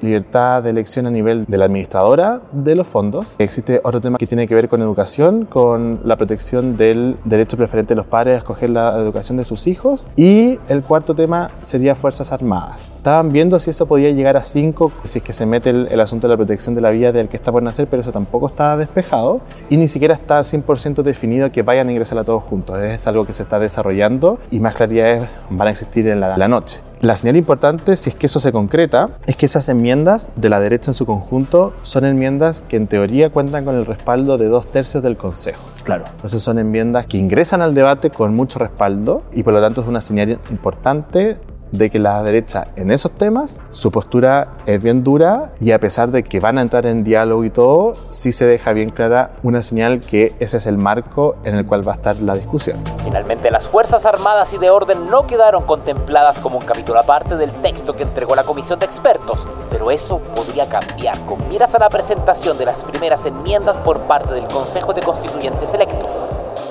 libertad 0.02 0.64
de 0.64 0.70
elección 0.70 1.08
a 1.08 1.12
nivel 1.12 1.46
de 1.46 1.58
la 1.58 1.66
administradora 1.66 2.42
de 2.52 2.76
los 2.76 2.88
fondos. 2.88 3.36
Existe 3.40 3.82
otro 3.84 4.02
tema 4.02 4.18
que 4.18 4.28
tiene 4.28 4.48
que 4.48 4.56
ver 4.56 4.70
con 4.70 4.82
educación, 4.82 5.46
con 5.46 6.02
la 6.04 6.16
protección 6.16 6.78
del 6.78 7.18
derecho 7.26 7.58
preferente 7.58 7.94
de 7.94 7.98
los 7.98 8.06
padres 8.06 8.36
a 8.36 8.38
escoger 8.38 8.70
la 8.70 8.96
educación 8.98 9.38
de 9.38 9.46
sus 9.46 9.68
hijos. 9.68 10.08
Y 10.16 10.60
el 10.70 10.84
cuarto 10.84 11.16
tema 11.16 11.52
sería 11.62 11.96
Fuerzas 11.96 12.32
Armadas. 12.32 12.92
Estaban 12.98 13.32
viendo 13.32 13.60
si 13.60 13.70
eso 13.70 13.86
podía 13.86 14.12
llegar 14.12 14.38
a 14.38 14.44
cinco, 14.44 14.92
si 15.04 15.20
es 15.20 15.24
que 15.24 15.34
se 15.34 15.46
mete 15.46 15.70
el, 15.70 16.00
asunto 16.00 16.28
de 16.28 16.34
la 16.34 16.38
protección 16.38 16.76
de 16.76 16.82
la 16.82 16.92
vida 16.92 17.12
del 17.12 17.30
que 17.30 17.38
está 17.38 17.52
por 17.52 17.64
nacer, 17.64 17.88
pero 17.88 18.02
eso 18.02 18.12
tampoco 18.12 18.48
está 18.48 18.78
despejado 18.78 19.42
y 19.70 19.78
ni 19.78 19.88
siquiera 19.88 20.14
está 20.14 20.40
100% 20.40 21.02
definido 21.04 21.52
que 21.52 21.64
vayan 21.64 21.88
a 21.88 21.92
ingresar 21.92 22.20
a 22.20 22.24
todos 22.24 22.44
juntos. 22.44 22.78
Es 22.80 23.08
algo 23.08 23.26
que 23.26 23.34
se 23.34 23.44
está 23.44 23.60
desarrollando 23.60 24.40
y 24.52 24.60
más 24.60 24.76
claridades 24.76 25.26
van 25.50 25.68
a 25.68 25.72
existir 25.72 26.08
en 26.08 26.20
la 26.20 26.48
noche. 26.48 26.82
La 27.02 27.16
señal 27.16 27.36
importante, 27.36 27.96
si 27.98 28.10
es 28.10 28.16
que 28.16 28.28
eso 28.28 28.40
se 28.40 28.52
concreta, 28.52 29.10
es 29.28 29.36
que 29.36 29.46
esas 29.46 29.68
enmiendas 29.70 30.32
de 30.36 30.50
la 30.50 30.60
derecha 30.60 30.92
en 30.92 30.96
su 30.96 31.06
conjunto 31.06 31.74
son 31.84 32.06
enmiendas 32.06 32.62
que 32.62 32.78
en 32.78 32.88
teoría 32.88 33.30
cuentan 33.30 33.66
con 33.66 33.76
el 33.76 33.86
respaldo 33.86 34.38
de 34.38 34.48
dos 34.48 34.68
tercios 34.68 35.04
del 35.04 35.18
Consejo. 35.18 35.62
Claro. 35.84 36.06
Entonces 36.16 36.42
son 36.42 36.58
enmiendas 36.58 37.06
que 37.06 37.18
ingresan 37.18 37.62
al 37.62 37.76
debate 37.76 38.10
con 38.10 38.34
mucho 38.36 38.60
respaldo 38.60 39.24
y 39.34 39.44
por 39.44 39.54
lo 39.54 39.62
tanto 39.62 39.82
es 39.82 39.88
una 39.88 40.02
señal 40.02 40.40
importante 40.50 41.38
de 41.78 41.90
que 41.90 42.00
la 42.00 42.22
derecha 42.24 42.68
en 42.76 42.92
esos 42.92 43.12
temas, 43.12 43.62
su 43.72 43.92
postura 43.92 44.50
es 44.66 44.82
bien 44.82 45.04
dura 45.04 45.52
y 45.60 45.72
a 45.72 45.80
pesar 45.80 46.10
de 46.10 46.24
que 46.24 46.40
van 46.40 46.58
a 46.58 46.62
entrar 46.62 46.86
en 46.86 47.04
diálogo 47.04 47.44
y 47.44 47.50
todo, 47.50 47.94
sí 48.10 48.32
se 48.32 48.46
deja 48.46 48.74
bien 48.74 48.90
clara 48.90 49.32
una 49.44 49.62
señal 49.62 50.00
que 50.00 50.36
ese 50.40 50.58
es 50.58 50.66
el 50.66 50.78
marco 50.78 51.36
en 51.44 51.56
el 51.56 51.66
cual 51.66 51.88
va 51.88 51.94
a 51.94 51.96
estar 51.96 52.16
la 52.18 52.36
discusión. 52.36 52.78
Finalmente, 53.04 53.52
las 53.52 53.68
Fuerzas 53.68 54.06
Armadas 54.06 54.54
y 54.54 54.58
de 54.58 54.70
Orden 54.70 55.10
no 55.10 55.28
quedaron 55.28 55.64
contempladas 55.64 56.40
como 56.40 56.58
un 56.58 56.66
capítulo 56.66 57.00
aparte 57.00 57.36
del 57.36 57.52
texto 57.52 57.96
que 57.96 58.04
entregó 58.04 58.36
la 58.36 58.44
Comisión 58.44 58.80
de 58.80 58.86
Expertos, 58.86 59.48
pero 59.70 59.92
eso 59.92 60.20
podría 60.36 60.68
cambiar 60.68 61.18
con 61.26 61.48
miras 61.50 61.74
a 61.76 61.80
la 61.80 61.90
presentación 61.90 62.58
de 62.58 62.66
las 62.66 62.82
primeras 62.82 63.26
enmiendas 63.26 63.76
por 63.78 64.00
parte 64.02 64.34
del 64.34 64.48
Consejo 64.48 64.94
de 64.94 65.02
Constituyentes 65.02 65.74
electos. 65.74 66.12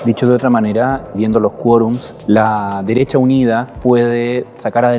Dicho 0.05 0.27
de 0.27 0.35
otra 0.35 0.51
manera, 0.51 1.07
viendo 1.15 1.39
los 1.39 1.53
quórums, 1.53 2.13
la 2.27 2.83
derecha 2.85 3.17
unida 3.17 3.73
puede 3.81 4.45
sacar 4.57 4.85
adelante 4.85 4.94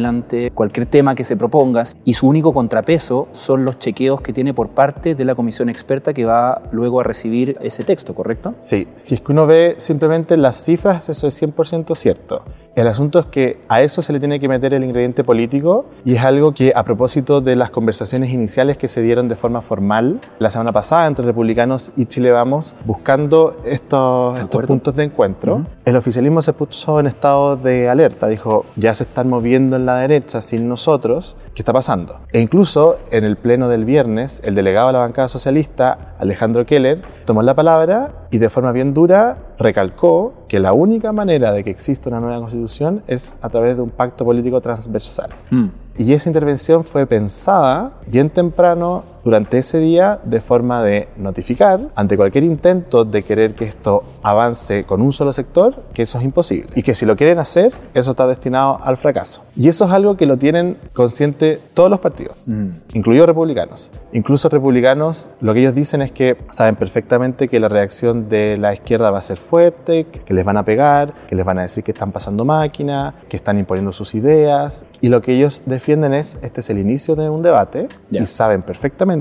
cualquier 0.55 0.87
tema 0.87 1.15
que 1.15 1.25
se 1.25 1.37
proponga 1.37 1.85
y 2.05 2.15
su 2.15 2.26
único 2.26 2.53
contrapeso 2.53 3.29
son 3.33 3.65
los 3.65 3.79
chequeos 3.79 4.21
que 4.21 4.33
tiene 4.33 4.55
por 4.55 4.71
parte 4.71 5.15
de 5.15 5.25
la 5.25 5.35
comisión 5.35 5.69
experta 5.69 6.12
que 6.12 6.25
va 6.25 6.62
luego 6.73 7.00
a 7.00 7.05
recibir 7.05 7.57
ese 7.61 7.85
texto, 7.85 8.15
¿correcto? 8.15 8.55
Sí, 8.61 8.87
si 8.95 9.15
es 9.15 9.21
que 9.21 9.33
uno 9.33 9.47
ve 9.47 9.75
simplemente 9.79 10.37
las 10.37 10.62
cifras, 10.65 11.09
eso 11.09 11.26
es 11.26 11.43
100% 11.43 11.95
cierto. 11.97 12.45
El 12.76 12.88
asunto 12.88 13.18
es 13.18 13.25
que 13.25 13.59
a 13.71 13.80
eso 13.80 14.02
se 14.02 14.12
le 14.12 14.18
tiene 14.18 14.38
que 14.38 14.50
meter 14.50 14.75
el 14.75 14.85
ingrediente 14.85 15.25
político 15.25 15.87
y 16.04 16.16
es 16.16 16.23
algo 16.23 16.52
que 16.52 16.75
a 16.76 16.85
propósito 16.85 17.40
de 17.40 17.56
las 17.56 17.71
conversaciones 17.71 18.28
iniciales 18.28 18.76
que 18.76 18.87
se 18.87 19.00
dieron 19.00 19.28
de 19.28 19.35
forma 19.35 19.62
formal 19.62 20.21
la 20.38 20.50
semana 20.50 20.73
pasada 20.73 21.06
entre 21.06 21.25
republicanos 21.25 21.92
y 21.97 22.04
Chile 22.04 22.33
Vamos, 22.33 22.75
buscando 22.85 23.56
estos, 23.64 24.38
estos 24.38 24.66
puntos 24.66 24.95
de 24.95 25.04
encuentro, 25.04 25.64
el 25.87 25.97
oficialismo 25.97 26.42
se 26.42 26.52
puso 26.52 27.00
en 27.00 27.06
estado 27.06 27.56
de 27.56 27.88
alerta, 27.88 28.28
dijo, 28.28 28.66
ya 28.76 28.92
se 28.92 29.04
están 29.04 29.30
moviendo 29.30 29.76
en 29.76 29.87
la 29.87 29.97
derecha 29.97 30.42
sin 30.42 30.68
nosotros, 30.68 31.38
¿qué 31.56 31.62
está 31.62 31.72
pasando? 31.72 32.20
E 32.32 32.40
incluso 32.40 32.98
en 33.10 33.25
el 33.25 33.38
pleno 33.38 33.70
del 33.70 33.86
viernes, 33.86 34.42
el 34.44 34.54
delegado 34.54 34.88
de 34.88 34.92
la 34.92 34.98
bancada 34.98 35.30
socialista, 35.30 36.14
Alejandro 36.18 36.66
Keller, 36.66 37.00
tomó 37.25 37.40
la 37.40 37.54
palabra 37.54 38.26
y 38.30 38.36
de 38.36 38.50
forma 38.50 38.72
bien 38.72 38.92
dura 38.92 39.38
recalcó 39.58 40.34
que 40.48 40.60
la 40.60 40.75
única 40.75 41.12
manera 41.12 41.52
de 41.52 41.64
que 41.64 41.70
exista 41.70 42.10
una 42.10 42.20
nueva 42.20 42.40
constitución 42.40 43.02
es 43.06 43.38
a 43.40 43.48
través 43.48 43.76
de 43.76 43.82
un 43.82 43.88
pacto 43.88 44.26
político 44.26 44.60
transversal. 44.60 45.30
Mm. 45.50 45.68
Y 45.96 46.12
esa 46.12 46.28
intervención 46.28 46.84
fue 46.84 47.06
pensada 47.06 47.92
bien 48.06 48.28
temprano 48.28 49.04
durante 49.26 49.59
ese 49.59 49.80
día 49.80 50.21
de 50.23 50.40
forma 50.40 50.85
de 50.85 51.09
notificar 51.16 51.80
ante 51.97 52.16
cualquier 52.16 52.45
intento 52.45 53.04
de 53.04 53.25
querer 53.25 53.56
que 53.56 53.64
esto 53.64 54.04
avance 54.23 54.85
con 54.85 55.02
un 55.02 55.12
solo 55.12 55.33
sector, 55.33 55.83
que 55.92 56.02
eso 56.02 56.18
es 56.18 56.25
imposible. 56.25 56.71
Y 56.76 56.85
que 56.85 56.95
si 56.95 57.06
lo 57.06 57.16
quieren 57.16 57.40
hacer, 57.40 57.73
eso 57.92 58.12
está 58.12 58.28
destinado 58.28 58.78
al 58.80 58.97
fracaso. 58.97 59.42
Y 59.56 59.66
eso 59.66 59.87
es 59.87 59.90
algo 59.90 60.16
que 60.16 60.26
lo 60.26 60.37
tienen 60.37 60.78
consciente 60.92 61.61
todos 61.75 61.90
los 61.90 61.99
partidos, 61.99 62.47
mm. 62.47 62.68
incluidos 62.95 63.26
republicanos. 63.26 63.90
Incluso 64.12 64.49
republicanos, 64.49 65.28
lo 65.40 65.54
que 65.54 65.61
ellos 65.61 65.75
dicen 65.75 66.02
es 66.02 66.12
que 66.12 66.37
saben 66.50 66.76
perfectamente 66.76 67.49
que 67.49 67.59
la 67.59 67.68
reacción 67.68 68.28
de 68.28 68.56
la 68.59 68.75
izquierda 68.75 69.11
va 69.11 69.18
a 69.18 69.23
ser 69.23 69.38
fuerte, 69.38 70.06
que 70.06 70.35
les 70.35 70.45
van 70.45 70.56
a 70.56 70.64
pegar, 70.64 71.12
que 71.28 71.35
les 71.35 71.45
van 71.45 71.59
a 71.59 71.62
decir 71.62 71.83
que 71.83 71.90
están 71.90 72.12
pasando 72.12 72.45
máquina, 72.45 73.16
que 73.28 73.37
están 73.37 73.59
imponiendo 73.59 73.90
sus 73.90 74.14
ideas. 74.14 74.87
Y 75.00 75.09
lo 75.09 75.21
que 75.21 75.33
ellos 75.33 75.64
defienden 75.66 76.14
es, 76.14 76.38
este 76.42 76.61
es 76.61 76.71
el 76.71 76.78
inicio 76.78 77.16
de 77.16 77.28
un 77.28 77.42
debate 77.42 77.88
y 78.12 78.25
saben 78.26 78.62
perfectamente 78.62 79.15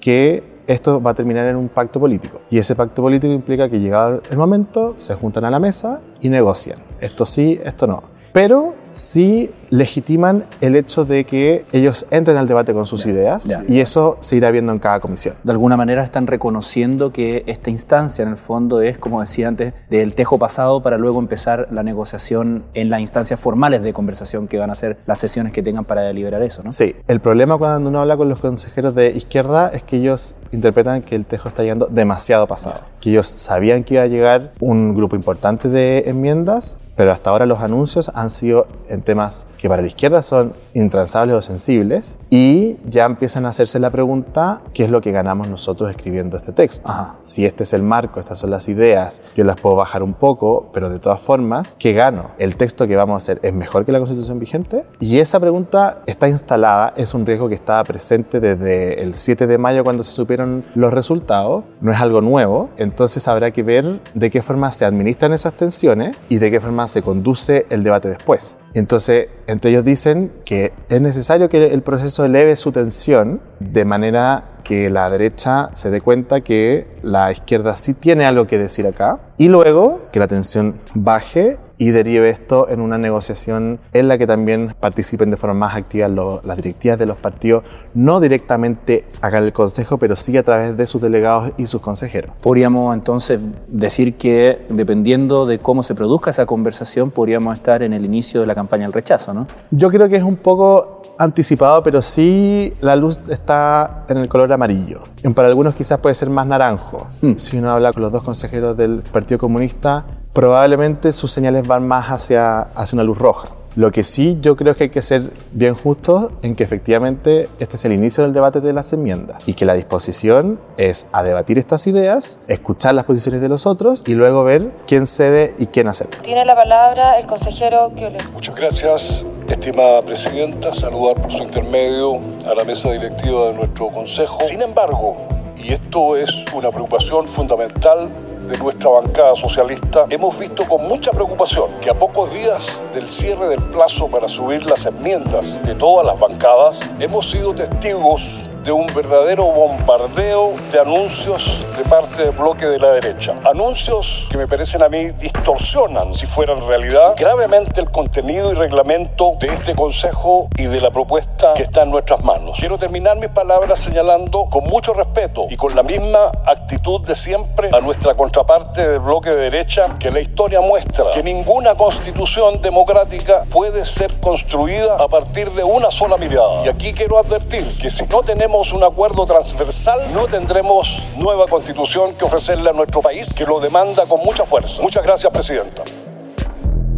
que 0.00 0.42
esto 0.66 1.00
va 1.00 1.12
a 1.12 1.14
terminar 1.14 1.46
en 1.46 1.56
un 1.56 1.68
pacto 1.68 2.00
político. 2.00 2.40
Y 2.50 2.58
ese 2.58 2.74
pacto 2.74 3.02
político 3.02 3.32
implica 3.32 3.68
que 3.68 3.78
llegado 3.78 4.20
el 4.30 4.36
momento, 4.36 4.94
se 4.96 5.14
juntan 5.14 5.44
a 5.44 5.50
la 5.50 5.58
mesa 5.58 6.00
y 6.20 6.28
negocian. 6.28 6.78
Esto 7.00 7.24
sí, 7.26 7.60
esto 7.64 7.86
no. 7.86 8.15
Pero 8.36 8.74
sí 8.90 9.50
legitiman 9.70 10.44
el 10.60 10.76
hecho 10.76 11.06
de 11.06 11.24
que 11.24 11.64
ellos 11.72 12.06
entren 12.10 12.36
al 12.36 12.46
debate 12.46 12.74
con 12.74 12.84
sus 12.84 13.06
ideas 13.06 13.50
y 13.66 13.80
eso 13.80 14.18
se 14.20 14.36
irá 14.36 14.50
viendo 14.50 14.72
en 14.72 14.78
cada 14.78 15.00
comisión. 15.00 15.36
De 15.42 15.52
alguna 15.52 15.78
manera 15.78 16.04
están 16.04 16.26
reconociendo 16.26 17.12
que 17.14 17.44
esta 17.46 17.70
instancia 17.70 18.24
en 18.24 18.28
el 18.28 18.36
fondo 18.36 18.82
es, 18.82 18.98
como 18.98 19.22
decía 19.22 19.48
antes, 19.48 19.72
del 19.88 20.14
tejo 20.14 20.38
pasado 20.38 20.82
para 20.82 20.98
luego 20.98 21.18
empezar 21.18 21.68
la 21.70 21.82
negociación 21.82 22.64
en 22.74 22.90
las 22.90 23.00
instancias 23.00 23.40
formales 23.40 23.80
de 23.80 23.94
conversación 23.94 24.48
que 24.48 24.58
van 24.58 24.68
a 24.68 24.74
ser 24.74 24.98
las 25.06 25.18
sesiones 25.18 25.54
que 25.54 25.62
tengan 25.62 25.86
para 25.86 26.02
deliberar 26.02 26.42
eso, 26.42 26.62
¿no? 26.62 26.72
Sí, 26.72 26.94
el 27.08 27.20
problema 27.20 27.56
cuando 27.56 27.88
uno 27.88 28.02
habla 28.02 28.18
con 28.18 28.28
los 28.28 28.40
consejeros 28.40 28.94
de 28.94 29.12
izquierda 29.12 29.70
es 29.72 29.82
que 29.82 29.96
ellos 29.96 30.34
interpretan 30.52 31.00
que 31.00 31.16
el 31.16 31.24
tejo 31.24 31.48
está 31.48 31.62
llegando 31.62 31.86
demasiado 31.86 32.46
pasado, 32.46 32.80
que 33.00 33.08
ellos 33.08 33.28
sabían 33.28 33.82
que 33.82 33.94
iba 33.94 34.02
a 34.02 34.08
llegar 34.08 34.52
un 34.60 34.94
grupo 34.94 35.16
importante 35.16 35.70
de 35.70 36.10
enmiendas, 36.10 36.80
pero 36.96 37.12
hasta 37.12 37.30
ahora 37.30 37.46
los 37.46 37.60
anuncios 37.60 38.10
han 38.14 38.30
sido 38.30 38.66
en 38.88 39.02
temas 39.02 39.46
que 39.58 39.68
para 39.68 39.82
la 39.82 39.88
izquierda 39.88 40.22
son 40.22 40.54
intransables 40.74 41.36
o 41.36 41.42
sensibles 41.42 42.18
y 42.30 42.76
ya 42.88 43.04
empiezan 43.04 43.46
a 43.46 43.50
hacerse 43.50 43.78
la 43.78 43.90
pregunta, 43.90 44.62
¿qué 44.72 44.84
es 44.84 44.90
lo 44.90 45.00
que 45.00 45.12
ganamos 45.12 45.48
nosotros 45.48 45.90
escribiendo 45.90 46.36
este 46.36 46.52
texto? 46.52 46.92
Si 47.18 47.44
este 47.44 47.64
es 47.64 47.74
el 47.74 47.82
marco, 47.82 48.20
estas 48.20 48.38
son 48.38 48.50
las 48.50 48.68
ideas, 48.68 49.22
yo 49.36 49.44
las 49.44 49.60
puedo 49.60 49.76
bajar 49.76 50.02
un 50.02 50.14
poco, 50.14 50.70
pero 50.72 50.88
de 50.88 50.98
todas 50.98 51.20
formas, 51.20 51.76
¿qué 51.78 51.92
gano? 51.92 52.30
¿El 52.38 52.56
texto 52.56 52.86
que 52.86 52.96
vamos 52.96 53.14
a 53.14 53.18
hacer 53.18 53.40
es 53.42 53.52
mejor 53.52 53.84
que 53.84 53.92
la 53.92 53.98
constitución 53.98 54.38
vigente? 54.38 54.84
Y 54.98 55.18
esa 55.18 55.38
pregunta 55.38 56.02
está 56.06 56.28
instalada, 56.28 56.94
es 56.96 57.14
un 57.14 57.26
riesgo 57.26 57.48
que 57.48 57.54
estaba 57.54 57.84
presente 57.84 58.40
desde 58.40 59.02
el 59.02 59.14
7 59.14 59.46
de 59.46 59.58
mayo 59.58 59.84
cuando 59.84 60.02
se 60.02 60.12
supieron 60.12 60.64
los 60.74 60.92
resultados, 60.92 61.64
no 61.80 61.92
es 61.92 62.00
algo 62.00 62.20
nuevo, 62.20 62.70
entonces 62.76 63.28
habrá 63.28 63.50
que 63.50 63.62
ver 63.62 64.00
de 64.14 64.30
qué 64.30 64.42
forma 64.42 64.70
se 64.70 64.84
administran 64.84 65.32
esas 65.32 65.54
tensiones 65.54 66.16
y 66.28 66.38
de 66.38 66.50
qué 66.50 66.60
forma 66.60 66.85
se 66.88 67.02
conduce 67.02 67.66
el 67.70 67.82
debate 67.82 68.08
después. 68.08 68.58
Entonces, 68.74 69.28
entre 69.46 69.70
ellos 69.70 69.84
dicen 69.84 70.32
que 70.44 70.72
es 70.88 71.00
necesario 71.00 71.48
que 71.48 71.72
el 71.72 71.82
proceso 71.82 72.24
eleve 72.24 72.56
su 72.56 72.72
tensión 72.72 73.40
de 73.60 73.84
manera 73.84 74.56
que 74.64 74.90
la 74.90 75.08
derecha 75.08 75.70
se 75.74 75.90
dé 75.90 76.00
cuenta 76.00 76.40
que 76.40 76.86
la 77.02 77.30
izquierda 77.30 77.76
sí 77.76 77.94
tiene 77.94 78.24
algo 78.24 78.46
que 78.46 78.58
decir 78.58 78.86
acá 78.86 79.20
y 79.38 79.48
luego 79.48 80.08
que 80.12 80.18
la 80.18 80.26
tensión 80.26 80.80
baje 80.94 81.58
y 81.78 81.90
derive 81.90 82.30
esto 82.30 82.68
en 82.68 82.80
una 82.80 82.98
negociación 82.98 83.80
en 83.92 84.08
la 84.08 84.18
que 84.18 84.26
también 84.26 84.74
participen 84.80 85.30
de 85.30 85.36
forma 85.36 85.54
más 85.66 85.76
activa 85.76 86.08
las 86.08 86.56
directivas 86.56 86.98
de 86.98 87.06
los 87.06 87.16
partidos, 87.16 87.64
no 87.94 88.20
directamente 88.20 89.04
acá 89.20 89.38
en 89.38 89.44
el 89.44 89.52
Consejo, 89.52 89.98
pero 89.98 90.16
sí 90.16 90.36
a 90.36 90.42
través 90.42 90.76
de 90.76 90.86
sus 90.86 91.00
delegados 91.00 91.52
y 91.56 91.66
sus 91.66 91.80
consejeros. 91.80 92.32
Podríamos 92.40 92.94
entonces 92.94 93.40
decir 93.68 94.16
que 94.16 94.66
dependiendo 94.68 95.46
de 95.46 95.58
cómo 95.58 95.82
se 95.82 95.94
produzca 95.94 96.30
esa 96.30 96.46
conversación, 96.46 97.10
podríamos 97.10 97.56
estar 97.56 97.82
en 97.82 97.92
el 97.92 98.04
inicio 98.04 98.40
de 98.40 98.46
la 98.46 98.54
campaña 98.54 98.84
del 98.84 98.92
rechazo, 98.92 99.34
¿no? 99.34 99.46
Yo 99.70 99.90
creo 99.90 100.08
que 100.08 100.16
es 100.16 100.22
un 100.22 100.36
poco 100.36 101.02
anticipado, 101.18 101.82
pero 101.82 102.02
sí 102.02 102.74
la 102.80 102.96
luz 102.96 103.28
está 103.28 104.04
en 104.08 104.18
el 104.18 104.28
color 104.28 104.52
amarillo. 104.52 105.02
Para 105.34 105.48
algunos 105.48 105.74
quizás 105.74 105.98
puede 105.98 106.14
ser 106.14 106.30
más 106.30 106.46
naranjo. 106.46 107.06
Hmm. 107.22 107.34
Si 107.36 107.58
uno 107.58 107.70
habla 107.70 107.92
con 107.92 108.02
los 108.02 108.12
dos 108.12 108.22
consejeros 108.22 108.76
del 108.76 109.02
Partido 109.12 109.38
Comunista, 109.38 110.04
probablemente 110.36 111.14
sus 111.14 111.32
señales 111.32 111.66
van 111.66 111.88
más 111.88 112.08
hacia, 112.08 112.60
hacia 112.60 112.96
una 112.96 113.04
luz 113.04 113.16
roja. 113.16 113.48
Lo 113.74 113.90
que 113.90 114.04
sí 114.04 114.36
yo 114.42 114.54
creo 114.54 114.76
que 114.76 114.84
hay 114.84 114.90
que 114.90 115.00
ser 115.00 115.30
bien 115.52 115.74
justos 115.74 116.30
en 116.42 116.54
que 116.54 116.62
efectivamente 116.62 117.48
este 117.58 117.76
es 117.76 117.84
el 117.86 117.92
inicio 117.92 118.22
del 118.22 118.34
debate 118.34 118.60
de 118.60 118.74
las 118.74 118.92
enmiendas 118.92 119.48
y 119.48 119.54
que 119.54 119.64
la 119.64 119.72
disposición 119.72 120.60
es 120.76 121.06
a 121.12 121.22
debatir 121.22 121.56
estas 121.56 121.86
ideas, 121.86 122.38
escuchar 122.48 122.94
las 122.94 123.06
posiciones 123.06 123.40
de 123.40 123.48
los 123.48 123.64
otros 123.64 124.04
y 124.06 124.12
luego 124.12 124.44
ver 124.44 124.72
quién 124.86 125.06
cede 125.06 125.54
y 125.58 125.68
quién 125.68 125.88
acepta. 125.88 126.18
Tiene 126.18 126.44
la 126.44 126.54
palabra 126.54 127.18
el 127.18 127.26
consejero 127.26 127.90
Kiole. 127.96 128.18
Muchas 128.34 128.54
gracias, 128.56 129.24
estimada 129.48 130.02
presidenta. 130.02 130.70
Saludar 130.74 131.14
por 131.14 131.32
su 131.32 131.44
intermedio 131.44 132.20
a 132.46 132.54
la 132.54 132.64
mesa 132.64 132.92
directiva 132.92 133.46
de 133.46 133.54
nuestro 133.54 133.88
consejo. 133.88 134.38
Sin 134.44 134.60
embargo, 134.60 135.16
y 135.56 135.72
esto 135.72 136.14
es 136.14 136.30
una 136.54 136.70
preocupación 136.70 137.26
fundamental 137.26 138.10
de 138.46 138.58
nuestra 138.58 138.90
bancada 138.90 139.34
socialista, 139.34 140.06
hemos 140.10 140.38
visto 140.38 140.64
con 140.64 140.86
mucha 140.86 141.10
preocupación 141.10 141.70
que 141.80 141.90
a 141.90 141.94
pocos 141.94 142.32
días 142.32 142.84
del 142.94 143.08
cierre 143.08 143.48
del 143.48 143.62
plazo 143.62 144.08
para 144.08 144.28
subir 144.28 144.64
las 144.66 144.86
enmiendas 144.86 145.62
de 145.62 145.74
todas 145.74 146.06
las 146.06 146.18
bancadas, 146.18 146.80
hemos 147.00 147.30
sido 147.30 147.54
testigos 147.54 148.50
de 148.66 148.72
un 148.72 148.92
verdadero 148.92 149.44
bombardeo 149.44 150.54
de 150.72 150.80
anuncios 150.80 151.64
de 151.78 151.84
parte 151.84 152.24
del 152.24 152.32
bloque 152.32 152.66
de 152.66 152.80
la 152.80 152.90
derecha. 152.90 153.36
Anuncios 153.48 154.26
que 154.28 154.36
me 154.36 154.48
parecen 154.48 154.82
a 154.82 154.88
mí 154.88 155.12
distorsionan, 155.12 156.12
si 156.12 156.26
fueran 156.26 156.66
realidad, 156.66 157.14
gravemente 157.16 157.80
el 157.80 157.92
contenido 157.92 158.50
y 158.50 158.56
reglamento 158.56 159.34
de 159.38 159.50
este 159.50 159.76
Consejo 159.76 160.48
y 160.56 160.64
de 160.64 160.80
la 160.80 160.90
propuesta 160.90 161.54
que 161.54 161.62
está 161.62 161.84
en 161.84 161.92
nuestras 161.92 162.24
manos. 162.24 162.56
Quiero 162.58 162.76
terminar 162.76 163.16
mis 163.18 163.28
palabras 163.28 163.78
señalando 163.78 164.46
con 164.46 164.64
mucho 164.64 164.94
respeto 164.94 165.46
y 165.48 165.56
con 165.56 165.76
la 165.76 165.84
misma 165.84 166.32
actitud 166.44 167.06
de 167.06 167.14
siempre 167.14 167.70
a 167.72 167.80
nuestra 167.80 168.16
contraparte 168.16 168.84
del 168.84 168.98
bloque 168.98 169.30
de 169.30 169.48
derecha 169.48 169.94
que 170.00 170.10
la 170.10 170.18
historia 170.18 170.60
muestra 170.60 171.12
que 171.14 171.22
ninguna 171.22 171.76
constitución 171.76 172.60
democrática 172.60 173.44
puede 173.48 173.84
ser 173.84 174.12
construida 174.14 174.96
a 174.96 175.06
partir 175.06 175.52
de 175.52 175.62
una 175.62 175.92
sola 175.92 176.16
mirada. 176.16 176.64
Y 176.64 176.68
aquí 176.68 176.92
quiero 176.92 177.16
advertir 177.16 177.64
que 177.78 177.90
si 177.90 178.04
no 178.06 178.24
tenemos 178.24 178.55
un 178.56 178.82
acuerdo 178.82 179.26
transversal, 179.26 180.00
no 180.14 180.26
tendremos 180.26 180.98
nueva 181.18 181.46
constitución 181.46 182.14
que 182.14 182.24
ofrecerle 182.24 182.70
a 182.70 182.72
nuestro 182.72 183.02
país, 183.02 183.34
que 183.34 183.44
lo 183.44 183.60
demanda 183.60 184.06
con 184.06 184.20
mucha 184.24 184.46
fuerza. 184.46 184.80
Muchas 184.80 185.04
gracias, 185.04 185.30
Presidenta. 185.30 185.82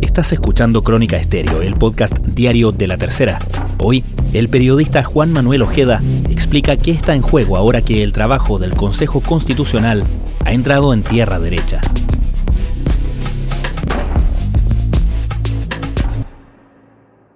Estás 0.00 0.32
escuchando 0.32 0.84
Crónica 0.84 1.16
Estéreo, 1.16 1.60
el 1.60 1.76
podcast 1.76 2.16
diario 2.18 2.70
de 2.70 2.86
la 2.86 2.96
tercera. 2.96 3.40
Hoy, 3.80 4.04
el 4.32 4.48
periodista 4.48 5.02
Juan 5.02 5.32
Manuel 5.32 5.62
Ojeda 5.62 6.00
explica 6.30 6.76
qué 6.76 6.92
está 6.92 7.14
en 7.14 7.22
juego 7.22 7.56
ahora 7.56 7.82
que 7.82 8.04
el 8.04 8.12
trabajo 8.12 8.58
del 8.58 8.74
Consejo 8.74 9.20
Constitucional 9.20 10.04
ha 10.44 10.52
entrado 10.52 10.94
en 10.94 11.02
tierra 11.02 11.40
derecha. 11.40 11.80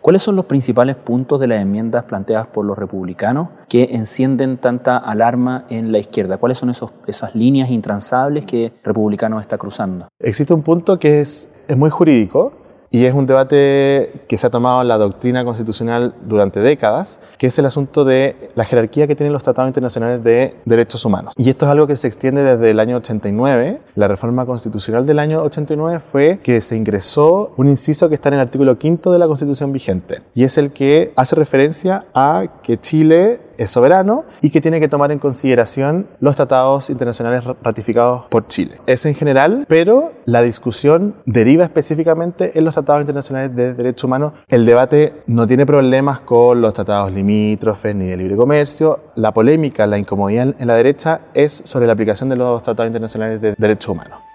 ¿Cuáles 0.02 0.24
son 0.24 0.34
los 0.34 0.46
principales 0.46 0.96
puntos 0.96 1.38
de 1.38 1.46
las 1.46 1.62
enmiendas 1.62 2.02
planteadas 2.02 2.48
por 2.48 2.66
los 2.66 2.76
republicanos 2.76 3.50
que 3.68 3.84
encienden 3.92 4.58
tanta 4.58 4.96
alarma 4.96 5.64
en 5.70 5.92
la 5.92 5.98
izquierda? 5.98 6.38
¿Cuáles 6.38 6.58
son 6.58 6.70
esos, 6.70 6.92
esas 7.06 7.36
líneas 7.36 7.70
intransables 7.70 8.44
que 8.44 8.72
republicanos 8.82 9.40
está 9.42 9.58
cruzando? 9.58 10.08
Existe 10.18 10.52
un 10.52 10.62
punto 10.62 10.98
que 10.98 11.20
es, 11.20 11.54
es 11.68 11.76
muy 11.76 11.88
jurídico, 11.88 12.52
y 12.92 13.06
es 13.06 13.14
un 13.14 13.26
debate 13.26 14.12
que 14.28 14.36
se 14.36 14.46
ha 14.46 14.50
tomado 14.50 14.82
en 14.82 14.88
la 14.88 14.98
doctrina 14.98 15.44
constitucional 15.44 16.14
durante 16.26 16.60
décadas, 16.60 17.18
que 17.38 17.46
es 17.46 17.58
el 17.58 17.64
asunto 17.64 18.04
de 18.04 18.50
la 18.54 18.64
jerarquía 18.64 19.06
que 19.06 19.16
tienen 19.16 19.32
los 19.32 19.42
tratados 19.42 19.70
internacionales 19.70 20.22
de 20.22 20.54
derechos 20.66 21.02
humanos. 21.06 21.32
Y 21.38 21.48
esto 21.48 21.64
es 21.64 21.72
algo 21.72 21.86
que 21.86 21.96
se 21.96 22.06
extiende 22.06 22.44
desde 22.44 22.70
el 22.70 22.78
año 22.78 22.98
89. 22.98 23.80
La 23.94 24.08
reforma 24.08 24.44
constitucional 24.44 25.06
del 25.06 25.18
año 25.18 25.42
89 25.42 26.00
fue 26.00 26.40
que 26.42 26.60
se 26.60 26.76
ingresó 26.76 27.54
un 27.56 27.70
inciso 27.70 28.10
que 28.10 28.14
está 28.14 28.28
en 28.28 28.34
el 28.34 28.40
artículo 28.40 28.78
quinto 28.78 29.10
de 29.10 29.18
la 29.18 29.26
constitución 29.26 29.72
vigente, 29.72 30.20
y 30.34 30.44
es 30.44 30.58
el 30.58 30.70
que 30.72 31.12
hace 31.16 31.34
referencia 31.34 32.04
a 32.14 32.44
que 32.62 32.78
Chile 32.78 33.40
es 33.58 33.70
soberano 33.70 34.24
y 34.40 34.50
que 34.50 34.60
tiene 34.60 34.80
que 34.80 34.88
tomar 34.88 35.12
en 35.12 35.18
consideración 35.18 36.06
los 36.20 36.36
tratados 36.36 36.90
internacionales 36.90 37.44
ratificados 37.62 38.26
por 38.28 38.46
Chile. 38.46 38.76
Es 38.86 39.06
en 39.06 39.14
general, 39.14 39.66
pero 39.68 40.12
la 40.24 40.42
discusión 40.42 41.14
deriva 41.26 41.64
específicamente 41.64 42.58
en 42.58 42.64
los 42.64 42.74
tratados 42.74 43.02
internacionales 43.02 43.54
de 43.54 43.74
derechos 43.74 44.04
humanos. 44.04 44.32
El 44.48 44.66
debate 44.66 45.22
no 45.26 45.46
tiene 45.46 45.66
problemas 45.66 46.20
con 46.20 46.60
los 46.60 46.74
tratados 46.74 47.12
limítrofes 47.12 47.94
ni 47.94 48.06
de 48.06 48.16
libre 48.16 48.36
comercio. 48.36 49.00
La 49.16 49.32
polémica, 49.32 49.86
la 49.86 49.98
incomodidad 49.98 50.54
en 50.58 50.66
la 50.66 50.74
derecha 50.74 51.22
es 51.34 51.52
sobre 51.64 51.86
la 51.86 51.92
aplicación 51.92 52.28
de 52.28 52.36
los 52.36 52.62
tratados 52.62 52.88
internacionales 52.88 53.40
de 53.40 53.54
derechos 53.56 53.88
humanos. 53.88 54.31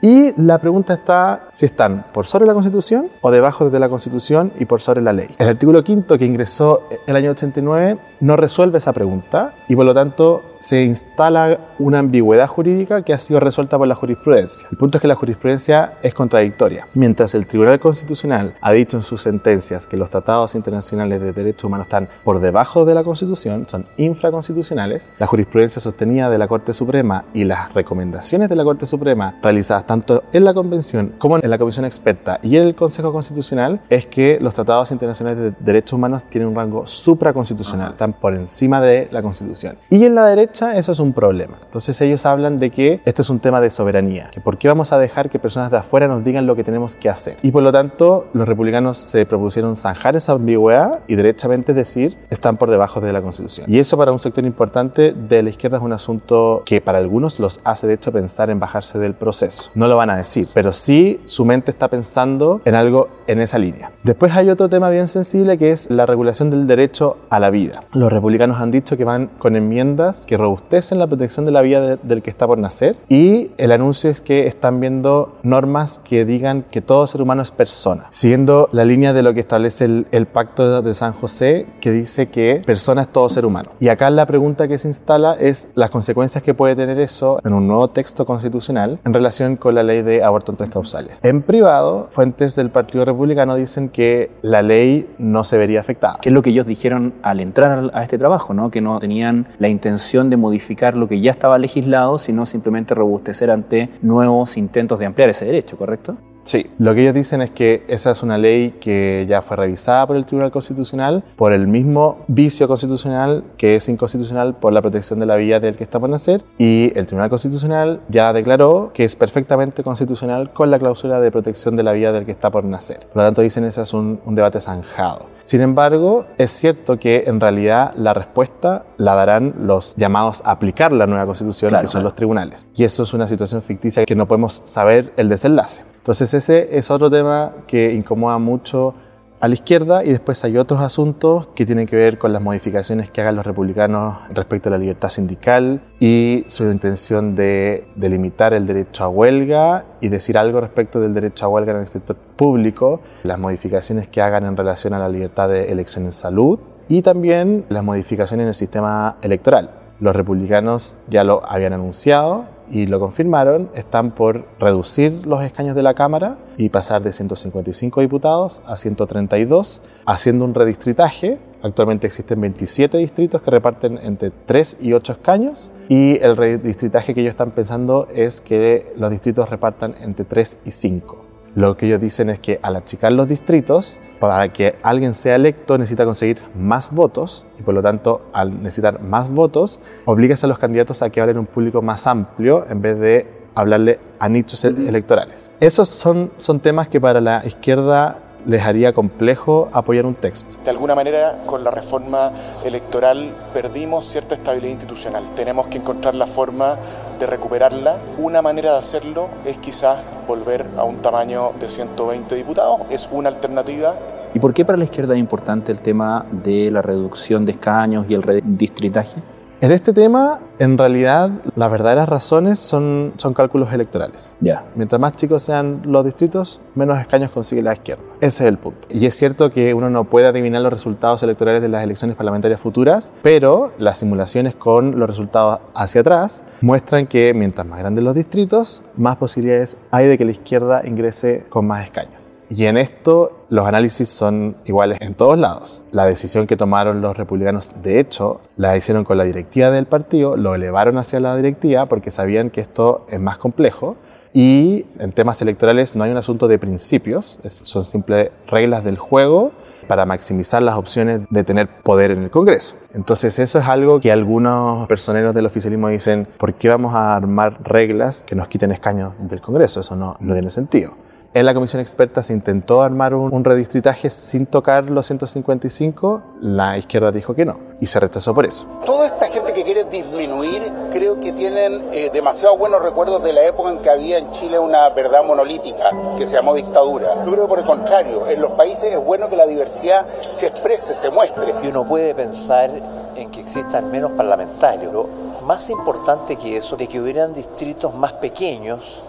Y 0.00 0.34
la 0.40 0.58
pregunta 0.58 0.92
está 0.92 1.48
si 1.52 1.64
están 1.64 2.04
por 2.12 2.26
sobre 2.26 2.46
la 2.46 2.52
Constitución 2.52 3.08
o 3.22 3.30
debajo 3.30 3.70
de 3.70 3.80
la 3.80 3.88
Constitución 3.88 4.52
y 4.58 4.66
por 4.66 4.82
sobre 4.82 5.00
la 5.00 5.14
ley. 5.14 5.34
El 5.38 5.48
artículo 5.48 5.82
quinto 5.82 6.18
que 6.18 6.26
ingresó 6.26 6.88
el 7.06 7.16
año 7.16 7.30
89 7.30 7.98
no 8.20 8.36
resuelve 8.36 8.76
esa 8.76 8.92
pregunta 8.92 9.54
y 9.68 9.74
por 9.74 9.86
lo 9.86 9.94
tanto 9.94 10.55
se 10.58 10.84
instala 10.84 11.58
una 11.78 11.98
ambigüedad 11.98 12.46
jurídica 12.46 13.02
que 13.02 13.12
ha 13.12 13.18
sido 13.18 13.40
resuelta 13.40 13.78
por 13.78 13.86
la 13.86 13.94
jurisprudencia. 13.94 14.68
El 14.70 14.76
punto 14.76 14.98
es 14.98 15.02
que 15.02 15.08
la 15.08 15.14
jurisprudencia 15.14 15.94
es 16.02 16.14
contradictoria. 16.14 16.88
Mientras 16.94 17.34
el 17.34 17.46
Tribunal 17.46 17.80
Constitucional 17.80 18.54
ha 18.60 18.72
dicho 18.72 18.96
en 18.96 19.02
sus 19.02 19.22
sentencias 19.22 19.86
que 19.86 19.96
los 19.96 20.10
tratados 20.10 20.54
internacionales 20.54 21.20
de 21.20 21.32
derechos 21.32 21.64
humanos 21.64 21.86
están 21.86 22.08
por 22.24 22.40
debajo 22.40 22.84
de 22.84 22.94
la 22.94 23.04
Constitución, 23.04 23.66
son 23.68 23.86
infraconstitucionales, 23.96 25.10
la 25.18 25.26
jurisprudencia 25.26 25.80
sostenida 25.80 26.30
de 26.30 26.38
la 26.38 26.48
Corte 26.48 26.72
Suprema 26.72 27.24
y 27.34 27.44
las 27.44 27.72
recomendaciones 27.74 28.48
de 28.48 28.56
la 28.56 28.64
Corte 28.64 28.86
Suprema 28.86 29.38
realizadas 29.42 29.86
tanto 29.86 30.24
en 30.32 30.44
la 30.44 30.54
Convención 30.54 31.14
como 31.18 31.38
en 31.38 31.50
la 31.50 31.58
Comisión 31.58 31.84
Experta 31.84 32.40
y 32.42 32.56
en 32.56 32.64
el 32.64 32.74
Consejo 32.74 33.12
Constitucional 33.12 33.80
es 33.88 34.06
que 34.06 34.38
los 34.40 34.54
tratados 34.54 34.90
internacionales 34.92 35.38
de 35.38 35.54
derechos 35.60 35.92
humanos 35.94 36.24
tienen 36.24 36.48
un 36.48 36.54
rango 36.54 36.86
supraconstitucional, 36.86 37.92
están 37.92 38.12
por 38.12 38.34
encima 38.34 38.80
de 38.80 39.08
la 39.10 39.22
Constitución. 39.22 39.78
Y 39.90 40.04
en 40.04 40.14
la 40.14 40.26
derecha 40.26 40.45
derecha 40.46 40.76
eso 40.76 40.92
es 40.92 41.00
un 41.00 41.12
problema. 41.12 41.58
Entonces 41.64 42.00
ellos 42.00 42.24
hablan 42.24 42.58
de 42.58 42.70
que 42.70 43.00
este 43.04 43.22
es 43.22 43.30
un 43.30 43.40
tema 43.40 43.60
de 43.60 43.70
soberanía, 43.70 44.30
que 44.32 44.40
por 44.40 44.58
qué 44.58 44.68
vamos 44.68 44.92
a 44.92 44.98
dejar 44.98 45.28
que 45.28 45.38
personas 45.38 45.70
de 45.70 45.78
afuera 45.78 46.06
nos 46.06 46.24
digan 46.24 46.46
lo 46.46 46.54
que 46.54 46.62
tenemos 46.62 46.94
que 46.94 47.08
hacer. 47.08 47.36
Y 47.42 47.50
por 47.50 47.62
lo 47.62 47.72
tanto, 47.72 48.26
los 48.32 48.46
republicanos 48.46 48.98
se 48.98 49.26
propusieron 49.26 49.74
zanjar 49.76 50.14
esa 50.16 50.32
ambigüedad 50.32 51.00
y 51.08 51.16
derechamente 51.16 51.74
decir 51.74 52.16
están 52.30 52.56
por 52.56 52.70
debajo 52.70 53.00
de 53.00 53.12
la 53.12 53.22
Constitución. 53.22 53.66
Y 53.68 53.78
eso 53.78 53.96
para 53.96 54.12
un 54.12 54.18
sector 54.18 54.44
importante 54.44 55.12
de 55.12 55.42
la 55.42 55.50
izquierda 55.50 55.78
es 55.78 55.82
un 55.82 55.92
asunto 55.92 56.62
que 56.64 56.80
para 56.80 56.98
algunos 56.98 57.40
los 57.40 57.60
hace 57.64 57.86
de 57.86 57.94
hecho 57.94 58.12
pensar 58.12 58.50
en 58.50 58.60
bajarse 58.60 58.98
del 58.98 59.14
proceso. 59.14 59.70
No 59.74 59.88
lo 59.88 59.96
van 59.96 60.10
a 60.10 60.16
decir, 60.16 60.48
pero 60.54 60.72
sí 60.72 61.20
su 61.24 61.44
mente 61.44 61.70
está 61.70 61.88
pensando 61.88 62.60
en 62.64 62.74
algo 62.74 63.08
en 63.26 63.40
esa 63.40 63.58
línea. 63.58 63.90
Después 64.04 64.32
hay 64.32 64.50
otro 64.50 64.68
tema 64.68 64.90
bien 64.90 65.08
sensible 65.08 65.58
que 65.58 65.72
es 65.72 65.90
la 65.90 66.06
regulación 66.06 66.50
del 66.50 66.66
derecho 66.66 67.16
a 67.30 67.40
la 67.40 67.50
vida. 67.50 67.72
Los 67.92 68.12
republicanos 68.12 68.60
han 68.60 68.70
dicho 68.70 68.96
que 68.96 69.04
van 69.04 69.26
con 69.38 69.56
enmiendas 69.56 70.26
que 70.26 70.35
robustecen 70.36 70.98
la 70.98 71.06
protección 71.06 71.46
de 71.46 71.52
la 71.52 71.62
vida 71.62 71.96
del 71.96 72.22
que 72.22 72.30
está 72.30 72.46
por 72.46 72.58
nacer 72.58 72.96
y 73.08 73.50
el 73.58 73.72
anuncio 73.72 74.10
es 74.10 74.20
que 74.20 74.46
están 74.46 74.80
viendo 74.80 75.36
normas 75.42 75.98
que 75.98 76.24
digan 76.24 76.64
que 76.70 76.80
todo 76.80 77.06
ser 77.06 77.22
humano 77.22 77.42
es 77.42 77.50
persona, 77.50 78.06
siguiendo 78.10 78.68
la 78.72 78.84
línea 78.84 79.12
de 79.12 79.22
lo 79.22 79.34
que 79.34 79.40
establece 79.40 79.84
el, 79.84 80.06
el 80.12 80.26
pacto 80.26 80.82
de 80.82 80.94
San 80.94 81.12
José 81.12 81.66
que 81.80 81.90
dice 81.90 82.28
que 82.28 82.62
persona 82.64 83.02
es 83.02 83.08
todo 83.08 83.28
ser 83.28 83.46
humano. 83.46 83.70
Y 83.80 83.88
acá 83.88 84.10
la 84.10 84.26
pregunta 84.26 84.68
que 84.68 84.78
se 84.78 84.88
instala 84.88 85.36
es 85.38 85.70
las 85.74 85.90
consecuencias 85.90 86.42
que 86.42 86.54
puede 86.54 86.76
tener 86.76 86.98
eso 87.00 87.40
en 87.44 87.52
un 87.52 87.66
nuevo 87.66 87.88
texto 87.88 88.24
constitucional 88.24 88.98
en 89.04 89.14
relación 89.14 89.56
con 89.56 89.74
la 89.74 89.82
ley 89.82 90.02
de 90.02 90.22
aborto 90.22 90.52
en 90.52 90.58
tres 90.58 90.70
causales. 90.70 91.12
En 91.22 91.42
privado, 91.42 92.08
fuentes 92.10 92.56
del 92.56 92.70
Partido 92.70 93.04
Republicano 93.04 93.54
dicen 93.54 93.88
que 93.88 94.30
la 94.42 94.62
ley 94.62 95.08
no 95.18 95.44
se 95.44 95.58
vería 95.58 95.80
afectada. 95.80 96.18
Que 96.20 96.28
es 96.28 96.34
lo 96.34 96.42
que 96.42 96.50
ellos 96.50 96.66
dijeron 96.66 97.14
al 97.22 97.40
entrar 97.40 97.90
a 97.92 98.02
este 98.02 98.18
trabajo, 98.18 98.54
¿no? 98.54 98.70
que 98.70 98.80
no 98.80 98.98
tenían 98.98 99.48
la 99.58 99.68
intención 99.68 100.25
de 100.30 100.36
modificar 100.36 100.96
lo 100.96 101.08
que 101.08 101.20
ya 101.20 101.30
estaba 101.30 101.58
legislado, 101.58 102.18
sino 102.18 102.46
simplemente 102.46 102.94
robustecer 102.94 103.50
ante 103.50 103.90
nuevos 104.02 104.56
intentos 104.56 104.98
de 104.98 105.06
ampliar 105.06 105.30
ese 105.30 105.44
derecho, 105.44 105.76
¿correcto? 105.76 106.16
Sí, 106.46 106.70
lo 106.78 106.94
que 106.94 107.02
ellos 107.02 107.14
dicen 107.14 107.42
es 107.42 107.50
que 107.50 107.82
esa 107.88 108.12
es 108.12 108.22
una 108.22 108.38
ley 108.38 108.76
que 108.80 109.26
ya 109.28 109.42
fue 109.42 109.56
revisada 109.56 110.06
por 110.06 110.14
el 110.14 110.24
Tribunal 110.24 110.52
Constitucional 110.52 111.24
por 111.34 111.52
el 111.52 111.66
mismo 111.66 112.18
vicio 112.28 112.68
constitucional 112.68 113.42
que 113.58 113.74
es 113.74 113.88
inconstitucional 113.88 114.54
por 114.54 114.72
la 114.72 114.80
protección 114.80 115.18
de 115.18 115.26
la 115.26 115.34
vida 115.34 115.58
del 115.58 115.74
que 115.74 115.82
está 115.82 115.98
por 115.98 116.08
nacer 116.08 116.44
y 116.56 116.92
el 116.94 117.06
Tribunal 117.06 117.30
Constitucional 117.30 118.00
ya 118.08 118.32
declaró 118.32 118.92
que 118.94 119.02
es 119.02 119.16
perfectamente 119.16 119.82
constitucional 119.82 120.52
con 120.52 120.70
la 120.70 120.78
cláusula 120.78 121.18
de 121.20 121.32
protección 121.32 121.74
de 121.74 121.82
la 121.82 121.92
vida 121.92 122.12
del 122.12 122.24
que 122.24 122.30
está 122.30 122.48
por 122.50 122.62
nacer. 122.64 123.00
Por 123.12 123.16
lo 123.16 123.24
tanto, 123.24 123.42
dicen 123.42 123.64
ese 123.64 123.82
es 123.82 123.92
un, 123.92 124.20
un 124.24 124.36
debate 124.36 124.60
zanjado. 124.60 125.26
Sin 125.40 125.62
embargo, 125.62 126.26
es 126.38 126.52
cierto 126.52 126.96
que 127.00 127.24
en 127.26 127.40
realidad 127.40 127.92
la 127.96 128.14
respuesta 128.14 128.84
la 128.98 129.16
darán 129.16 129.54
los 129.62 129.96
llamados 129.96 130.42
a 130.44 130.52
aplicar 130.52 130.92
la 130.92 131.08
nueva 131.08 131.26
constitución, 131.26 131.70
Claro, 131.70 131.82
que 131.82 131.88
son 131.88 132.02
claro. 132.02 132.10
los 132.10 132.14
tribunales. 132.14 132.68
Y 132.76 132.84
eso 132.84 133.02
es 133.02 133.12
una 133.14 133.26
situación 133.26 133.62
ficticia 133.62 134.04
que 134.04 134.14
no 134.14 134.28
podemos 134.28 134.62
saber 134.64 135.12
el 135.16 135.28
desenlace. 135.28 135.82
Entonces 136.06 136.34
ese 136.34 136.78
es 136.78 136.88
otro 136.92 137.10
tema 137.10 137.52
que 137.66 137.92
incomoda 137.92 138.38
mucho 138.38 138.94
a 139.40 139.48
la 139.48 139.54
izquierda 139.54 140.04
y 140.04 140.10
después 140.10 140.44
hay 140.44 140.56
otros 140.56 140.80
asuntos 140.80 141.48
que 141.56 141.66
tienen 141.66 141.88
que 141.88 141.96
ver 141.96 142.16
con 142.16 142.32
las 142.32 142.40
modificaciones 142.40 143.10
que 143.10 143.22
hagan 143.22 143.34
los 143.34 143.44
republicanos 143.44 144.18
respecto 144.30 144.68
a 144.68 144.72
la 144.72 144.78
libertad 144.78 145.08
sindical 145.08 145.82
y 145.98 146.44
su 146.46 146.62
intención 146.70 147.34
de 147.34 147.88
delimitar 147.96 148.54
el 148.54 148.68
derecho 148.68 149.02
a 149.02 149.08
huelga 149.08 149.84
y 150.00 150.08
decir 150.08 150.38
algo 150.38 150.60
respecto 150.60 151.00
del 151.00 151.12
derecho 151.12 151.46
a 151.46 151.48
huelga 151.48 151.72
en 151.72 151.80
el 151.80 151.88
sector 151.88 152.14
público, 152.14 153.00
las 153.24 153.40
modificaciones 153.40 154.06
que 154.06 154.22
hagan 154.22 154.46
en 154.46 154.56
relación 154.56 154.94
a 154.94 155.00
la 155.00 155.08
libertad 155.08 155.48
de 155.48 155.72
elección 155.72 156.04
en 156.04 156.12
salud 156.12 156.60
y 156.86 157.02
también 157.02 157.66
las 157.68 157.82
modificaciones 157.82 158.44
en 158.44 158.48
el 158.50 158.54
sistema 158.54 159.16
electoral. 159.22 159.72
Los 159.98 160.14
republicanos 160.14 160.96
ya 161.08 161.24
lo 161.24 161.42
habían 161.44 161.72
anunciado 161.72 162.54
y 162.70 162.86
lo 162.86 163.00
confirmaron, 163.00 163.70
están 163.74 164.10
por 164.12 164.46
reducir 164.58 165.26
los 165.26 165.44
escaños 165.44 165.76
de 165.76 165.82
la 165.82 165.94
Cámara 165.94 166.38
y 166.56 166.68
pasar 166.68 167.02
de 167.02 167.12
155 167.12 168.00
diputados 168.00 168.62
a 168.66 168.76
132, 168.76 169.82
haciendo 170.06 170.44
un 170.44 170.54
redistritaje. 170.54 171.38
Actualmente 171.62 172.06
existen 172.06 172.40
27 172.40 172.98
distritos 172.98 173.42
que 173.42 173.50
reparten 173.50 173.98
entre 173.98 174.30
3 174.30 174.78
y 174.80 174.92
8 174.92 175.12
escaños 175.12 175.72
y 175.88 176.18
el 176.22 176.36
redistritaje 176.36 177.14
que 177.14 177.22
ellos 177.22 177.32
están 177.32 177.50
pensando 177.50 178.08
es 178.14 178.40
que 178.40 178.92
los 178.96 179.10
distritos 179.10 179.48
repartan 179.50 179.94
entre 180.00 180.24
3 180.24 180.58
y 180.64 180.70
5. 180.70 181.25
Lo 181.56 181.74
que 181.74 181.86
ellos 181.86 182.02
dicen 182.02 182.28
es 182.28 182.38
que 182.38 182.60
al 182.62 182.76
achicar 182.76 183.14
los 183.14 183.28
distritos, 183.28 184.02
para 184.20 184.52
que 184.52 184.74
alguien 184.82 185.14
sea 185.14 185.36
electo 185.36 185.78
necesita 185.78 186.04
conseguir 186.04 186.36
más 186.54 186.92
votos 186.92 187.46
y 187.58 187.62
por 187.62 187.72
lo 187.72 187.82
tanto 187.82 188.28
al 188.34 188.62
necesitar 188.62 189.00
más 189.00 189.30
votos, 189.30 189.80
obligas 190.04 190.44
a 190.44 190.48
los 190.48 190.58
candidatos 190.58 191.00
a 191.00 191.08
que 191.08 191.18
hablen 191.18 191.38
un 191.38 191.46
público 191.46 191.80
más 191.80 192.06
amplio 192.06 192.66
en 192.68 192.82
vez 192.82 192.98
de 193.00 193.26
hablarle 193.54 193.98
a 194.20 194.28
nichos 194.28 194.66
electorales. 194.66 195.50
Esos 195.58 195.88
son, 195.88 196.30
son 196.36 196.60
temas 196.60 196.88
que 196.88 197.00
para 197.00 197.22
la 197.22 197.42
izquierda 197.46 198.18
les 198.46 198.62
haría 198.62 198.92
complejo 198.92 199.68
apoyar 199.72 200.06
un 200.06 200.14
texto. 200.14 200.62
De 200.64 200.70
alguna 200.70 200.94
manera, 200.94 201.42
con 201.46 201.64
la 201.64 201.70
reforma 201.70 202.30
electoral 202.64 203.34
perdimos 203.52 204.06
cierta 204.06 204.34
estabilidad 204.34 204.72
institucional. 204.72 205.24
Tenemos 205.34 205.66
que 205.66 205.78
encontrar 205.78 206.14
la 206.14 206.26
forma 206.26 206.76
de 207.18 207.26
recuperarla. 207.26 207.96
Una 208.18 208.42
manera 208.42 208.72
de 208.72 208.78
hacerlo 208.78 209.28
es 209.44 209.58
quizás 209.58 209.98
volver 210.26 210.66
a 210.76 210.84
un 210.84 210.96
tamaño 210.96 211.52
de 211.58 211.68
120 211.68 212.34
diputados. 212.34 212.82
Es 212.90 213.08
una 213.10 213.28
alternativa. 213.28 213.94
¿Y 214.34 214.38
por 214.38 214.54
qué 214.54 214.64
para 214.64 214.78
la 214.78 214.84
izquierda 214.84 215.14
es 215.14 215.20
importante 215.20 215.72
el 215.72 215.80
tema 215.80 216.26
de 216.30 216.70
la 216.70 216.82
reducción 216.82 217.44
de 217.44 217.52
escaños 217.52 218.06
y 218.08 218.14
el 218.14 218.22
redistritaje? 218.22 219.35
En 219.62 219.72
este 219.72 219.94
tema, 219.94 220.40
en 220.58 220.76
realidad, 220.76 221.30
las 221.54 221.70
verdaderas 221.70 222.10
razones 222.10 222.60
son, 222.60 223.14
son 223.16 223.32
cálculos 223.32 223.72
electorales. 223.72 224.36
Ya. 224.42 224.66
Mientras 224.74 225.00
más 225.00 225.14
chicos 225.14 225.44
sean 225.44 225.80
los 225.86 226.04
distritos, 226.04 226.60
menos 226.74 227.00
escaños 227.00 227.30
consigue 227.30 227.62
la 227.62 227.72
izquierda. 227.72 228.04
Ese 228.20 228.44
es 228.44 228.48
el 228.50 228.58
punto. 228.58 228.86
Y 228.90 229.06
es 229.06 229.14
cierto 229.14 229.50
que 229.50 229.72
uno 229.72 229.88
no 229.88 230.04
puede 230.04 230.26
adivinar 230.26 230.60
los 230.60 230.70
resultados 230.70 231.22
electorales 231.22 231.62
de 231.62 231.70
las 231.70 231.82
elecciones 231.82 232.16
parlamentarias 232.16 232.60
futuras, 232.60 233.12
pero 233.22 233.72
las 233.78 233.96
simulaciones 233.96 234.54
con 234.54 234.98
los 234.98 235.08
resultados 235.08 235.60
hacia 235.74 236.02
atrás 236.02 236.44
muestran 236.60 237.06
que 237.06 237.32
mientras 237.32 237.66
más 237.66 237.78
grandes 237.78 238.04
los 238.04 238.14
distritos, 238.14 238.84
más 238.94 239.16
posibilidades 239.16 239.78
hay 239.90 240.06
de 240.06 240.18
que 240.18 240.26
la 240.26 240.32
izquierda 240.32 240.82
ingrese 240.86 241.46
con 241.48 241.66
más 241.66 241.82
escaños. 241.82 242.35
Y 242.48 242.66
en 242.66 242.76
esto 242.76 243.46
los 243.48 243.66
análisis 243.66 244.08
son 244.08 244.56
iguales 244.64 244.98
en 245.00 245.14
todos 245.14 245.38
lados. 245.38 245.82
La 245.90 246.04
decisión 246.04 246.46
que 246.46 246.56
tomaron 246.56 247.00
los 247.00 247.16
republicanos, 247.16 247.72
de 247.82 247.98
hecho, 247.98 248.40
la 248.56 248.76
hicieron 248.76 249.04
con 249.04 249.18
la 249.18 249.24
directiva 249.24 249.70
del 249.70 249.86
partido, 249.86 250.36
lo 250.36 250.54
elevaron 250.54 250.96
hacia 250.98 251.18
la 251.18 251.36
directiva 251.36 251.86
porque 251.86 252.10
sabían 252.10 252.50
que 252.50 252.60
esto 252.60 253.06
es 253.10 253.20
más 253.20 253.38
complejo. 253.38 253.96
Y 254.32 254.84
en 254.98 255.12
temas 255.12 255.40
electorales 255.42 255.96
no 255.96 256.04
hay 256.04 256.10
un 256.10 256.18
asunto 256.18 256.46
de 256.46 256.58
principios, 256.58 257.40
son 257.46 257.84
simples 257.84 258.30
reglas 258.46 258.84
del 258.84 258.98
juego 258.98 259.52
para 259.86 260.04
maximizar 260.04 260.62
las 260.62 260.76
opciones 260.76 261.22
de 261.30 261.44
tener 261.44 261.68
poder 261.82 262.10
en 262.10 262.24
el 262.24 262.30
Congreso. 262.30 262.76
Entonces 262.92 263.38
eso 263.38 263.58
es 263.58 263.66
algo 263.66 264.00
que 264.00 264.12
algunos 264.12 264.86
personeros 264.88 265.34
del 265.34 265.46
oficialismo 265.46 265.88
dicen, 265.88 266.26
¿por 266.38 266.54
qué 266.54 266.68
vamos 266.68 266.94
a 266.94 267.16
armar 267.16 267.62
reglas 267.62 268.22
que 268.22 268.34
nos 268.34 268.48
quiten 268.48 268.72
escaños 268.72 269.14
del 269.20 269.40
Congreso? 269.40 269.80
Eso 269.80 269.96
no, 269.96 270.16
no 270.20 270.32
tiene 270.34 270.50
sentido. 270.50 271.05
En 271.36 271.44
la 271.44 271.52
comisión 271.52 271.82
experta 271.82 272.22
se 272.22 272.32
intentó 272.32 272.80
armar 272.80 273.12
un, 273.12 273.30
un 273.30 273.44
redistritaje 273.44 274.08
sin 274.08 274.46
tocar 274.46 274.88
los 274.88 275.04
155, 275.04 276.22
la 276.40 276.78
izquierda 276.78 277.12
dijo 277.12 277.34
que 277.34 277.44
no 277.44 277.58
y 277.78 277.86
se 277.86 278.00
rechazó 278.00 278.34
por 278.34 278.46
eso. 278.46 278.66
Toda 278.86 279.06
esta 279.06 279.28
gente 279.28 279.52
que 279.52 279.62
quiere 279.62 279.84
disminuir, 279.84 280.62
creo 280.90 281.20
que 281.20 281.32
tienen 281.32 281.88
eh, 281.92 282.08
demasiado 282.10 282.56
buenos 282.56 282.82
recuerdos 282.82 283.22
de 283.22 283.34
la 283.34 283.44
época 283.44 283.68
en 283.68 283.80
que 283.80 283.90
había 283.90 284.16
en 284.16 284.30
Chile 284.30 284.58
una 284.58 284.88
verdad 284.88 285.22
monolítica 285.24 285.90
que 286.16 286.24
se 286.24 286.32
llamó 286.32 286.54
dictadura. 286.54 287.22
Yo 287.26 287.32
creo 287.32 287.44
que 287.44 287.48
por 287.48 287.58
el 287.58 287.66
contrario, 287.66 288.26
en 288.28 288.40
los 288.40 288.52
países 288.52 288.84
es 288.84 289.04
bueno 289.04 289.28
que 289.28 289.36
la 289.36 289.46
diversidad 289.46 290.06
se 290.32 290.46
exprese, 290.46 290.94
se 290.94 291.10
muestre. 291.10 291.54
Y 291.62 291.66
uno 291.66 291.84
puede 291.84 292.14
pensar 292.14 292.70
en 293.14 293.30
que 293.30 293.40
existan 293.40 293.90
menos 293.90 294.12
parlamentarios. 294.12 294.90
Lo 294.90 295.06
más 295.42 295.68
importante 295.68 296.36
que 296.36 296.56
eso, 296.56 296.76
de 296.76 296.86
que 296.86 296.98
hubieran 296.98 297.34
distritos 297.34 297.94
más 297.94 298.14
pequeños, 298.14 299.02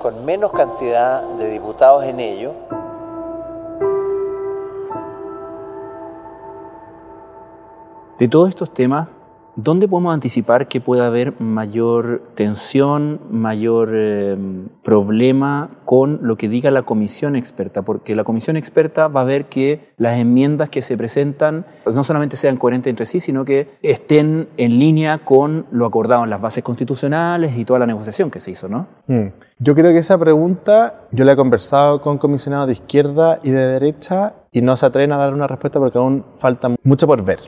con 0.00 0.24
menos 0.24 0.50
cantidad 0.50 1.22
de 1.36 1.50
diputados 1.50 2.04
en 2.04 2.18
ellos, 2.18 2.54
De 8.20 8.28
todos 8.28 8.50
estos 8.50 8.70
temas, 8.70 9.08
¿dónde 9.56 9.88
podemos 9.88 10.14
anticipar 10.14 10.68
que 10.68 10.80
pueda 10.80 11.06
haber 11.06 11.40
mayor 11.40 12.22
tensión, 12.34 13.20
mayor 13.30 13.90
eh, 13.94 14.36
problema 14.82 15.70
con 15.84 16.20
lo 16.22 16.36
que 16.36 16.48
diga 16.48 16.70
la 16.70 16.82
comisión 16.82 17.36
experta? 17.36 17.82
Porque 17.82 18.14
la 18.14 18.24
comisión 18.24 18.56
experta 18.56 19.08
va 19.08 19.22
a 19.22 19.24
ver 19.24 19.46
que 19.46 19.92
las 19.96 20.18
enmiendas 20.18 20.70
que 20.70 20.82
se 20.82 20.96
presentan 20.96 21.66
pues, 21.84 21.94
no 21.94 22.04
solamente 22.04 22.36
sean 22.36 22.56
coherentes 22.56 22.90
entre 22.90 23.06
sí, 23.06 23.20
sino 23.20 23.44
que 23.44 23.68
estén 23.82 24.48
en 24.56 24.78
línea 24.78 25.18
con 25.18 25.66
lo 25.70 25.86
acordado 25.86 26.24
en 26.24 26.30
las 26.30 26.40
bases 26.40 26.64
constitucionales 26.64 27.56
y 27.56 27.64
toda 27.64 27.78
la 27.80 27.86
negociación 27.86 28.30
que 28.30 28.40
se 28.40 28.50
hizo, 28.50 28.68
¿no? 28.68 28.86
Mm. 29.06 29.28
Yo 29.58 29.74
creo 29.74 29.92
que 29.92 29.98
esa 29.98 30.18
pregunta 30.18 31.02
yo 31.12 31.24
la 31.24 31.32
he 31.32 31.36
conversado 31.36 32.00
con 32.00 32.16
comisionados 32.16 32.68
de 32.68 32.72
izquierda 32.72 33.40
y 33.42 33.50
de 33.50 33.66
derecha 33.66 34.34
y 34.52 34.62
no 34.62 34.74
se 34.76 34.86
atreven 34.86 35.12
a 35.12 35.18
dar 35.18 35.34
una 35.34 35.46
respuesta 35.46 35.78
porque 35.78 35.98
aún 35.98 36.24
falta 36.36 36.74
mucho 36.82 37.06
por 37.06 37.22
ver. 37.24 37.38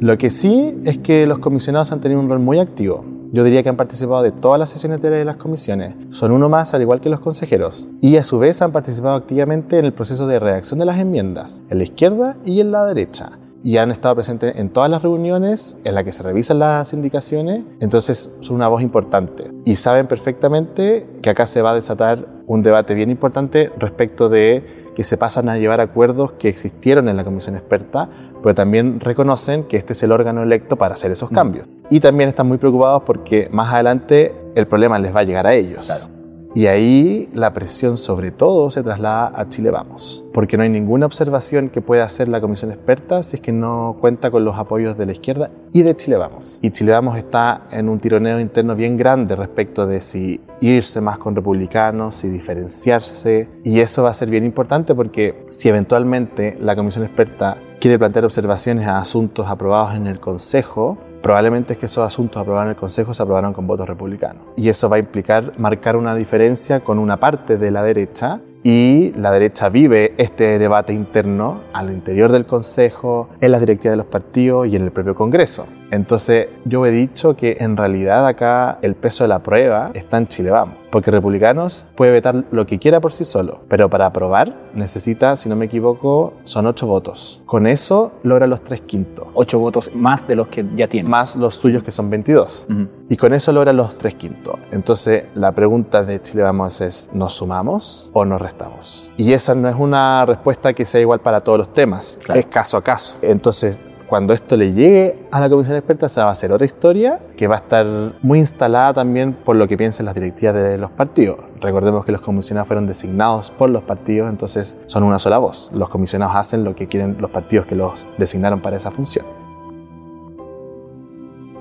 Lo 0.00 0.16
que 0.16 0.30
sí 0.30 0.78
es 0.84 0.98
que 0.98 1.26
los 1.26 1.40
comisionados 1.40 1.90
han 1.90 2.00
tenido 2.00 2.20
un 2.20 2.28
rol 2.28 2.38
muy 2.38 2.60
activo. 2.60 3.04
Yo 3.32 3.42
diría 3.42 3.64
que 3.64 3.68
han 3.68 3.76
participado 3.76 4.22
de 4.22 4.30
todas 4.30 4.56
las 4.56 4.70
sesiones 4.70 5.00
de 5.02 5.24
las 5.24 5.36
comisiones. 5.36 5.96
Son 6.10 6.30
uno 6.30 6.48
más, 6.48 6.72
al 6.72 6.82
igual 6.82 7.00
que 7.00 7.08
los 7.08 7.18
consejeros. 7.18 7.88
Y 8.00 8.16
a 8.16 8.22
su 8.22 8.38
vez 8.38 8.62
han 8.62 8.70
participado 8.70 9.16
activamente 9.16 9.76
en 9.76 9.86
el 9.86 9.92
proceso 9.92 10.28
de 10.28 10.38
redacción 10.38 10.78
de 10.78 10.84
las 10.84 11.00
enmiendas, 11.00 11.64
en 11.68 11.78
la 11.78 11.84
izquierda 11.84 12.36
y 12.44 12.60
en 12.60 12.70
la 12.70 12.86
derecha 12.86 13.40
y 13.62 13.76
han 13.78 13.90
estado 13.90 14.14
presentes 14.14 14.54
en 14.56 14.70
todas 14.70 14.88
las 14.88 15.02
reuniones 15.02 15.80
en 15.84 15.94
las 15.94 16.04
que 16.04 16.12
se 16.12 16.22
revisan 16.22 16.58
las 16.58 16.92
indicaciones, 16.92 17.64
entonces 17.80 18.36
son 18.40 18.56
una 18.56 18.68
voz 18.68 18.82
importante 18.82 19.50
y 19.64 19.76
saben 19.76 20.06
perfectamente 20.06 21.06
que 21.22 21.30
acá 21.30 21.46
se 21.46 21.60
va 21.60 21.72
a 21.72 21.74
desatar 21.74 22.26
un 22.46 22.62
debate 22.62 22.94
bien 22.94 23.10
importante 23.10 23.70
respecto 23.78 24.28
de 24.28 24.77
que 24.98 25.04
se 25.04 25.16
pasan 25.16 25.48
a 25.48 25.56
llevar 25.56 25.80
acuerdos 25.80 26.32
que 26.40 26.48
existieron 26.48 27.08
en 27.08 27.16
la 27.16 27.22
comisión 27.22 27.54
experta, 27.54 28.08
pero 28.42 28.52
también 28.56 28.98
reconocen 28.98 29.62
que 29.62 29.76
este 29.76 29.92
es 29.92 30.02
el 30.02 30.10
órgano 30.10 30.42
electo 30.42 30.74
para 30.74 30.94
hacer 30.94 31.12
esos 31.12 31.30
mm. 31.30 31.34
cambios. 31.36 31.68
Y 31.88 32.00
también 32.00 32.28
están 32.28 32.48
muy 32.48 32.58
preocupados 32.58 33.04
porque 33.06 33.48
más 33.52 33.72
adelante 33.72 34.34
el 34.56 34.66
problema 34.66 34.98
les 34.98 35.14
va 35.14 35.20
a 35.20 35.22
llegar 35.22 35.46
a 35.46 35.54
ellos. 35.54 36.10
Y 36.54 36.66
ahí 36.66 37.28
la 37.34 37.52
presión 37.52 37.96
sobre 37.96 38.30
todo 38.30 38.70
se 38.70 38.82
traslada 38.82 39.30
a 39.34 39.48
Chile 39.48 39.70
Vamos, 39.70 40.24
porque 40.32 40.56
no 40.56 40.62
hay 40.62 40.70
ninguna 40.70 41.06
observación 41.06 41.68
que 41.68 41.82
pueda 41.82 42.04
hacer 42.04 42.28
la 42.28 42.40
comisión 42.40 42.70
experta 42.70 43.22
si 43.22 43.36
es 43.36 43.42
que 43.42 43.52
no 43.52 43.96
cuenta 44.00 44.30
con 44.30 44.44
los 44.44 44.56
apoyos 44.56 44.96
de 44.96 45.06
la 45.06 45.12
izquierda 45.12 45.50
y 45.72 45.82
de 45.82 45.94
Chile 45.94 46.16
Vamos. 46.16 46.58
Y 46.62 46.70
Chile 46.70 46.92
Vamos 46.92 47.18
está 47.18 47.68
en 47.70 47.88
un 47.88 48.00
tironeo 48.00 48.40
interno 48.40 48.74
bien 48.74 48.96
grande 48.96 49.36
respecto 49.36 49.86
de 49.86 50.00
si 50.00 50.40
irse 50.60 51.00
más 51.00 51.18
con 51.18 51.36
republicanos, 51.36 52.16
si 52.16 52.28
diferenciarse, 52.28 53.48
y 53.62 53.80
eso 53.80 54.02
va 54.02 54.10
a 54.10 54.14
ser 54.14 54.30
bien 54.30 54.44
importante 54.44 54.94
porque 54.94 55.44
si 55.48 55.68
eventualmente 55.68 56.56
la 56.60 56.74
comisión 56.74 57.04
experta 57.04 57.58
quiere 57.78 57.98
plantear 57.98 58.24
observaciones 58.24 58.86
a 58.86 58.98
asuntos 58.98 59.46
aprobados 59.48 59.94
en 59.94 60.06
el 60.06 60.18
Consejo, 60.18 60.98
probablemente 61.22 61.74
es 61.74 61.78
que 61.78 61.86
esos 61.86 62.06
asuntos 62.06 62.40
aprobados 62.40 62.66
en 62.66 62.70
el 62.70 62.76
Consejo 62.76 63.14
se 63.14 63.22
aprobaron 63.22 63.52
con 63.52 63.66
votos 63.66 63.88
republicanos. 63.88 64.42
Y 64.56 64.68
eso 64.68 64.88
va 64.88 64.96
a 64.96 64.98
implicar 64.98 65.52
marcar 65.58 65.96
una 65.96 66.14
diferencia 66.14 66.80
con 66.80 66.98
una 66.98 67.18
parte 67.18 67.56
de 67.56 67.70
la 67.70 67.82
derecha 67.82 68.40
y 68.62 69.12
la 69.12 69.30
derecha 69.30 69.68
vive 69.68 70.14
este 70.18 70.58
debate 70.58 70.92
interno 70.92 71.60
al 71.72 71.90
interior 71.90 72.32
del 72.32 72.44
Consejo, 72.44 73.28
en 73.40 73.52
las 73.52 73.60
directivas 73.60 73.92
de 73.92 73.98
los 73.98 74.06
partidos 74.06 74.66
y 74.66 74.76
en 74.76 74.82
el 74.82 74.90
propio 74.90 75.14
Congreso. 75.14 75.66
Entonces, 75.90 76.48
yo 76.64 76.84
he 76.84 76.90
dicho 76.90 77.34
que 77.36 77.58
en 77.60 77.76
realidad 77.76 78.26
acá 78.26 78.78
el 78.82 78.94
peso 78.94 79.24
de 79.24 79.28
la 79.28 79.42
prueba 79.42 79.90
está 79.94 80.18
en 80.18 80.26
Chile 80.26 80.50
Vamos, 80.50 80.76
porque 80.90 81.10
Republicanos 81.10 81.86
puede 81.96 82.12
vetar 82.12 82.44
lo 82.50 82.66
que 82.66 82.78
quiera 82.78 83.00
por 83.00 83.12
sí 83.12 83.24
solo, 83.24 83.60
pero 83.68 83.88
para 83.88 84.06
aprobar 84.06 84.54
necesita, 84.74 85.36
si 85.36 85.48
no 85.48 85.56
me 85.56 85.66
equivoco, 85.66 86.34
son 86.44 86.66
ocho 86.66 86.86
votos. 86.86 87.42
Con 87.46 87.66
eso 87.66 88.12
logra 88.22 88.46
los 88.46 88.62
tres 88.62 88.82
quintos. 88.82 89.28
Ocho 89.34 89.58
votos 89.58 89.90
más 89.94 90.26
de 90.26 90.36
los 90.36 90.48
que 90.48 90.64
ya 90.74 90.88
tiene. 90.88 91.08
Más 91.08 91.36
los 91.36 91.54
suyos 91.54 91.82
que 91.82 91.90
son 91.90 92.10
22. 92.10 92.68
Y 93.08 93.16
con 93.16 93.32
eso 93.32 93.52
logra 93.52 93.72
los 93.72 93.94
tres 93.94 94.14
quintos. 94.14 94.56
Entonces, 94.70 95.24
la 95.34 95.52
pregunta 95.52 96.04
de 96.04 96.20
Chile 96.20 96.42
Vamos 96.42 96.80
es, 96.80 97.10
¿nos 97.12 97.34
sumamos 97.34 98.10
o 98.12 98.24
nos 98.24 98.40
restamos? 98.40 99.12
Y 99.16 99.32
esa 99.32 99.54
no 99.54 99.68
es 99.68 99.76
una 99.76 100.24
respuesta 100.26 100.72
que 100.74 100.84
sea 100.84 101.00
igual 101.00 101.20
para 101.20 101.40
todos 101.40 101.58
los 101.58 101.72
temas, 101.72 102.20
es 102.34 102.46
caso 102.46 102.76
a 102.76 102.84
caso. 102.84 103.16
Entonces, 103.22 103.80
cuando 104.08 104.32
esto 104.32 104.56
le 104.56 104.72
llegue 104.72 105.18
a 105.30 105.38
la 105.38 105.50
comisión 105.50 105.76
experta, 105.76 106.08
se 106.08 106.20
va 106.20 106.28
a 106.28 106.30
hacer 106.30 106.50
otra 106.50 106.64
historia 106.64 107.20
que 107.36 107.46
va 107.46 107.56
a 107.56 107.58
estar 107.58 107.86
muy 108.22 108.38
instalada 108.38 108.94
también 108.94 109.34
por 109.34 109.54
lo 109.54 109.68
que 109.68 109.76
piensen 109.76 110.06
las 110.06 110.14
directivas 110.14 110.54
de 110.54 110.78
los 110.78 110.90
partidos. 110.90 111.36
Recordemos 111.60 112.06
que 112.06 112.12
los 112.12 112.22
comisionados 112.22 112.66
fueron 112.66 112.86
designados 112.86 113.50
por 113.50 113.68
los 113.68 113.82
partidos, 113.82 114.30
entonces 114.30 114.80
son 114.86 115.02
una 115.02 115.18
sola 115.18 115.36
voz. 115.36 115.70
Los 115.74 115.90
comisionados 115.90 116.36
hacen 116.36 116.64
lo 116.64 116.74
que 116.74 116.88
quieren 116.88 117.18
los 117.20 117.30
partidos 117.30 117.66
que 117.66 117.76
los 117.76 118.08
designaron 118.16 118.60
para 118.60 118.78
esa 118.78 118.90
función. 118.90 119.26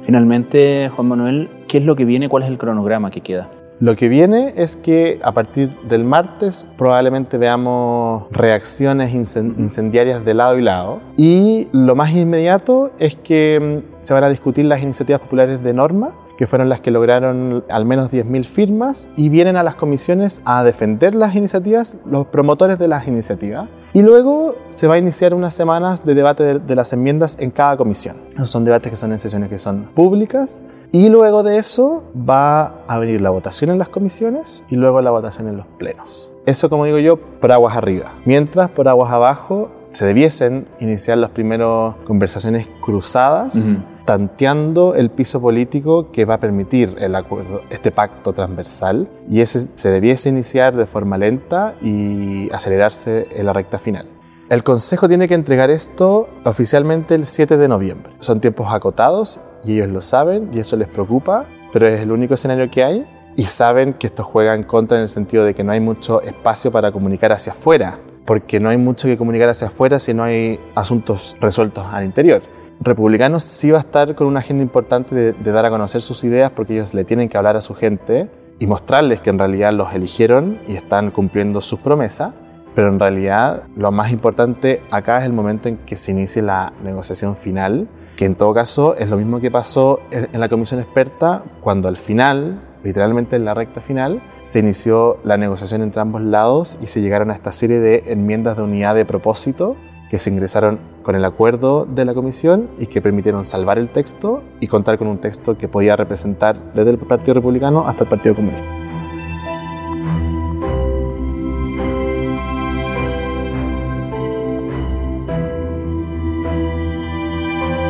Finalmente, 0.01 0.89
Juan 0.95 1.07
Manuel, 1.10 1.49
¿qué 1.67 1.79
es 1.79 1.83
lo 1.83 1.97
que 1.97 2.05
viene? 2.05 2.29
¿Cuál 2.29 2.43
es 2.43 2.49
el 2.49 2.57
cronograma 2.57 3.12
que 3.12 3.19
queda? 3.19 3.51
Lo 3.79 3.95
que 3.95 4.09
viene 4.09 4.53
es 4.57 4.75
que 4.75 5.19
a 5.21 5.33
partir 5.33 5.69
del 5.83 6.03
martes 6.03 6.67
probablemente 6.77 7.37
veamos 7.37 8.25
reacciones 8.31 9.13
incendiarias 9.13 10.25
de 10.25 10.33
lado 10.33 10.57
y 10.57 10.63
lado. 10.63 10.99
Y 11.15 11.67
lo 11.73 11.95
más 11.95 12.09
inmediato 12.11 12.91
es 12.97 13.15
que 13.15 13.83
mm, 13.83 14.01
se 14.01 14.15
van 14.15 14.23
a 14.23 14.29
discutir 14.29 14.65
las 14.65 14.81
iniciativas 14.81 15.21
populares 15.21 15.61
de 15.61 15.73
norma 15.73 16.11
que 16.39 16.47
fueron 16.47 16.69
las 16.69 16.81
que 16.81 16.91
lograron 16.91 17.65
al 17.69 17.85
menos 17.85 18.11
10.000 18.11 18.45
firmas 18.45 19.09
y 19.15 19.29
vienen 19.29 19.57
a 19.57 19.63
las 19.63 19.75
comisiones 19.75 20.41
a 20.45 20.63
defender 20.63 21.15
las 21.15 21.35
iniciativas, 21.35 21.97
los 22.05 22.27
promotores 22.27 22.77
de 22.79 22.87
las 22.87 23.07
iniciativas. 23.07 23.69
Y 23.93 24.03
luego 24.03 24.55
se 24.69 24.85
va 24.85 24.95
a 24.95 24.97
iniciar 24.99 25.33
unas 25.33 25.55
semanas 25.55 26.05
de 26.05 26.13
debate 26.13 26.59
de, 26.59 26.75
las 26.75 26.93
enmiendas 26.93 27.39
en 27.39 27.49
cada 27.49 27.75
comisión. 27.75 28.17
Son 28.43 28.63
debates 28.63 28.91
que 28.91 28.95
son 28.95 29.11
en 29.11 29.19
sesiones 29.19 29.49
que 29.49 29.57
son 29.57 29.85
públicas 29.95 30.63
y 30.91 31.10
luego 31.10 31.43
de 31.43 31.58
eso 31.58 32.04
va 32.17 32.84
a 32.88 32.97
venir 32.97 33.21
la 33.21 33.30
votación 33.30 33.69
en 33.71 33.78
las 33.78 33.89
comisiones 33.89 34.65
y 34.69 34.76
luego 34.76 35.02
la 35.02 35.12
votación 35.12 35.47
en 35.47 35.58
los 35.58 35.67
plenos. 35.78 36.32
Eso, 36.45 36.69
como 36.69 36.86
digo 36.86 36.97
yo, 37.00 37.17
por 37.17 37.52
aguas 37.52 37.76
arriba. 37.76 38.13
Mientras, 38.26 38.69
por 38.69 38.88
aguas 38.88 39.12
abajo, 39.12 39.69
se 39.89 40.06
debiesen 40.06 40.65
iniciar 40.80 41.17
las 41.17 41.32
primeras 41.32 41.95
conversaciones 42.06 42.67
cruzadas, 42.82 43.80
tanteando 44.06 44.95
el 44.95 45.10
piso 45.10 45.41
político 45.41 46.12
que 46.12 46.23
va 46.23 46.36
a 46.36 46.39
permitir 46.39 46.95
el 47.00 47.15
acuerdo, 47.15 47.62
este 47.69 47.91
pacto 47.91 48.32
transversal, 48.32 49.10
y 49.30 49.41
ese 49.41 49.67
se 49.73 49.89
debiese 49.89 50.30
iniciar 50.30 50.76
de 50.76 50.86
forma 50.86 51.17
lenta 51.17 51.76
y 51.82 52.50
acelerarse 52.54 53.28
en 53.32 53.45
la 53.45 53.54
recta 53.54 53.78
final. 53.78 54.08
El 54.49 54.63
Consejo 54.63 55.10
tiene 55.10 55.27
que 55.27 55.33
entregar 55.33 55.69
esto 55.69 56.29
oficialmente 56.45 57.15
el 57.15 57.25
7 57.25 57.57
de 57.57 57.67
noviembre. 57.67 58.13
Son 58.19 58.39
tiempos 58.39 58.67
acotados 58.71 59.41
y 59.65 59.73
ellos 59.73 59.89
lo 59.89 60.01
saben 60.01 60.51
y 60.53 60.60
eso 60.60 60.77
les 60.77 60.88
preocupa, 60.88 61.47
pero 61.73 61.86
es 61.86 61.99
el 61.99 62.13
único 62.13 62.36
escenario 62.36 62.71
que 62.71 62.81
hay 62.81 63.05
y 63.36 63.43
saben 63.43 63.95
que 63.95 64.07
esto 64.07 64.23
juega 64.23 64.55
en 64.55 64.63
contra 64.63 64.95
en 64.95 65.01
el 65.01 65.10
sentido 65.10 65.43
de 65.43 65.53
que 65.53 65.65
no 65.65 65.73
hay 65.73 65.81
mucho 65.81 66.21
espacio 66.21 66.71
para 66.71 66.93
comunicar 66.93 67.33
hacia 67.33 67.51
afuera, 67.51 67.99
porque 68.23 68.62
no 68.62 68.69
hay 68.69 68.77
mucho 68.77 69.10
que 69.10 69.17
comunicar 69.17 69.49
hacia 69.49 69.67
afuera 69.67 69.99
si 69.99 70.13
no 70.13 70.23
hay 70.23 70.62
asuntos 70.75 71.36
resueltos 71.41 71.86
al 71.91 72.05
interior. 72.05 72.41
Republicanos 72.79 73.43
sí 73.43 73.71
va 73.71 73.79
a 73.79 73.81
estar 73.81 74.15
con 74.15 74.27
una 74.27 74.39
agenda 74.39 74.63
importante 74.63 75.13
de, 75.13 75.33
de 75.33 75.51
dar 75.51 75.65
a 75.65 75.69
conocer 75.69 76.01
sus 76.01 76.23
ideas 76.23 76.53
porque 76.55 76.71
ellos 76.71 76.93
le 76.93 77.03
tienen 77.03 77.27
que 77.27 77.36
hablar 77.36 77.57
a 77.57 77.62
su 77.62 77.75
gente 77.75 78.29
y 78.60 78.65
mostrarles 78.65 79.19
que 79.19 79.29
en 79.29 79.39
realidad 79.39 79.73
los 79.73 79.93
eligieron 79.93 80.57
y 80.69 80.77
están 80.77 81.12
cumpliendo 81.12 81.60
sus 81.60 81.81
promesas 81.81 82.33
pero 82.77 82.89
en 82.89 82.99
realidad 82.99 83.63
lo 83.75 83.91
más 83.91 84.11
importante 84.11 84.83
acá 84.91 85.17
es 85.17 85.25
el 85.25 85.33
momento 85.33 85.67
en 85.67 85.77
que 85.77 85.95
se 85.95 86.11
inicie 86.11 86.43
la 86.43 86.73
negociación 86.83 87.35
final, 87.35 87.87
que 88.15 88.25
en 88.25 88.35
todo 88.35 88.53
caso 88.53 88.95
es 88.95 89.09
lo 89.09 89.17
mismo 89.17 89.39
que 89.39 89.49
pasó 89.49 89.99
en 90.11 90.39
la 90.39 90.47
comisión 90.47 90.79
experta 90.79 91.41
cuando 91.59 91.87
al 91.87 91.97
final, 91.97 92.61
literalmente 92.83 93.35
en 93.35 93.45
la 93.45 93.55
recta 93.55 93.81
final, 93.81 94.21
se 94.41 94.59
inició 94.59 95.17
la 95.23 95.37
negociación 95.37 95.81
entre 95.81 96.01
ambos 96.01 96.21
lados 96.21 96.77
y 96.79 96.85
se 96.85 97.01
llegaron 97.01 97.31
a 97.31 97.33
esta 97.33 97.51
serie 97.51 97.79
de 97.79 98.03
enmiendas 98.09 98.57
de 98.57 98.61
unidad 98.61 98.93
de 98.93 99.05
propósito 99.05 99.75
que 100.11 100.19
se 100.19 100.29
ingresaron 100.29 100.77
con 101.01 101.15
el 101.15 101.25
acuerdo 101.25 101.85
de 101.85 102.05
la 102.05 102.13
comisión 102.13 102.69
y 102.77 102.85
que 102.85 103.01
permitieron 103.01 103.43
salvar 103.43 103.79
el 103.79 103.89
texto 103.89 104.43
y 104.59 104.67
contar 104.67 104.99
con 104.99 105.07
un 105.07 105.17
texto 105.17 105.57
que 105.57 105.67
podía 105.67 105.95
representar 105.95 106.55
desde 106.75 106.91
el 106.91 106.99
Partido 106.99 107.33
Republicano 107.33 107.87
hasta 107.87 108.03
el 108.03 108.09
Partido 108.11 108.35
Comunista. 108.35 108.87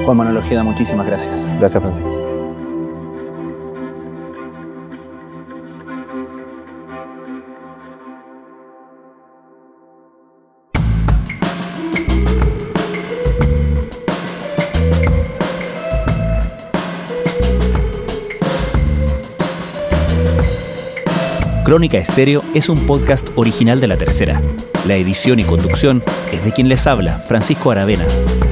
Juan 0.07 0.15
Manuel 0.15 0.37
Ojeda, 0.37 0.63
muchísimas 0.63 1.05
gracias. 1.05 1.51
Gracias, 1.59 1.83
Francisco. 1.83 2.09
Crónica 21.65 21.97
Estéreo 21.97 22.43
es 22.53 22.69
un 22.69 22.85
podcast 22.85 23.27
original 23.35 23.81
de 23.81 23.87
La 23.87 23.97
Tercera. 23.97 24.39
La 24.85 24.95
edición 24.95 25.39
y 25.39 25.43
conducción 25.43 26.01
es 26.31 26.45
de 26.45 26.53
quien 26.53 26.69
les 26.69 26.87
habla, 26.87 27.19
Francisco 27.19 27.71
Aravena. 27.71 28.07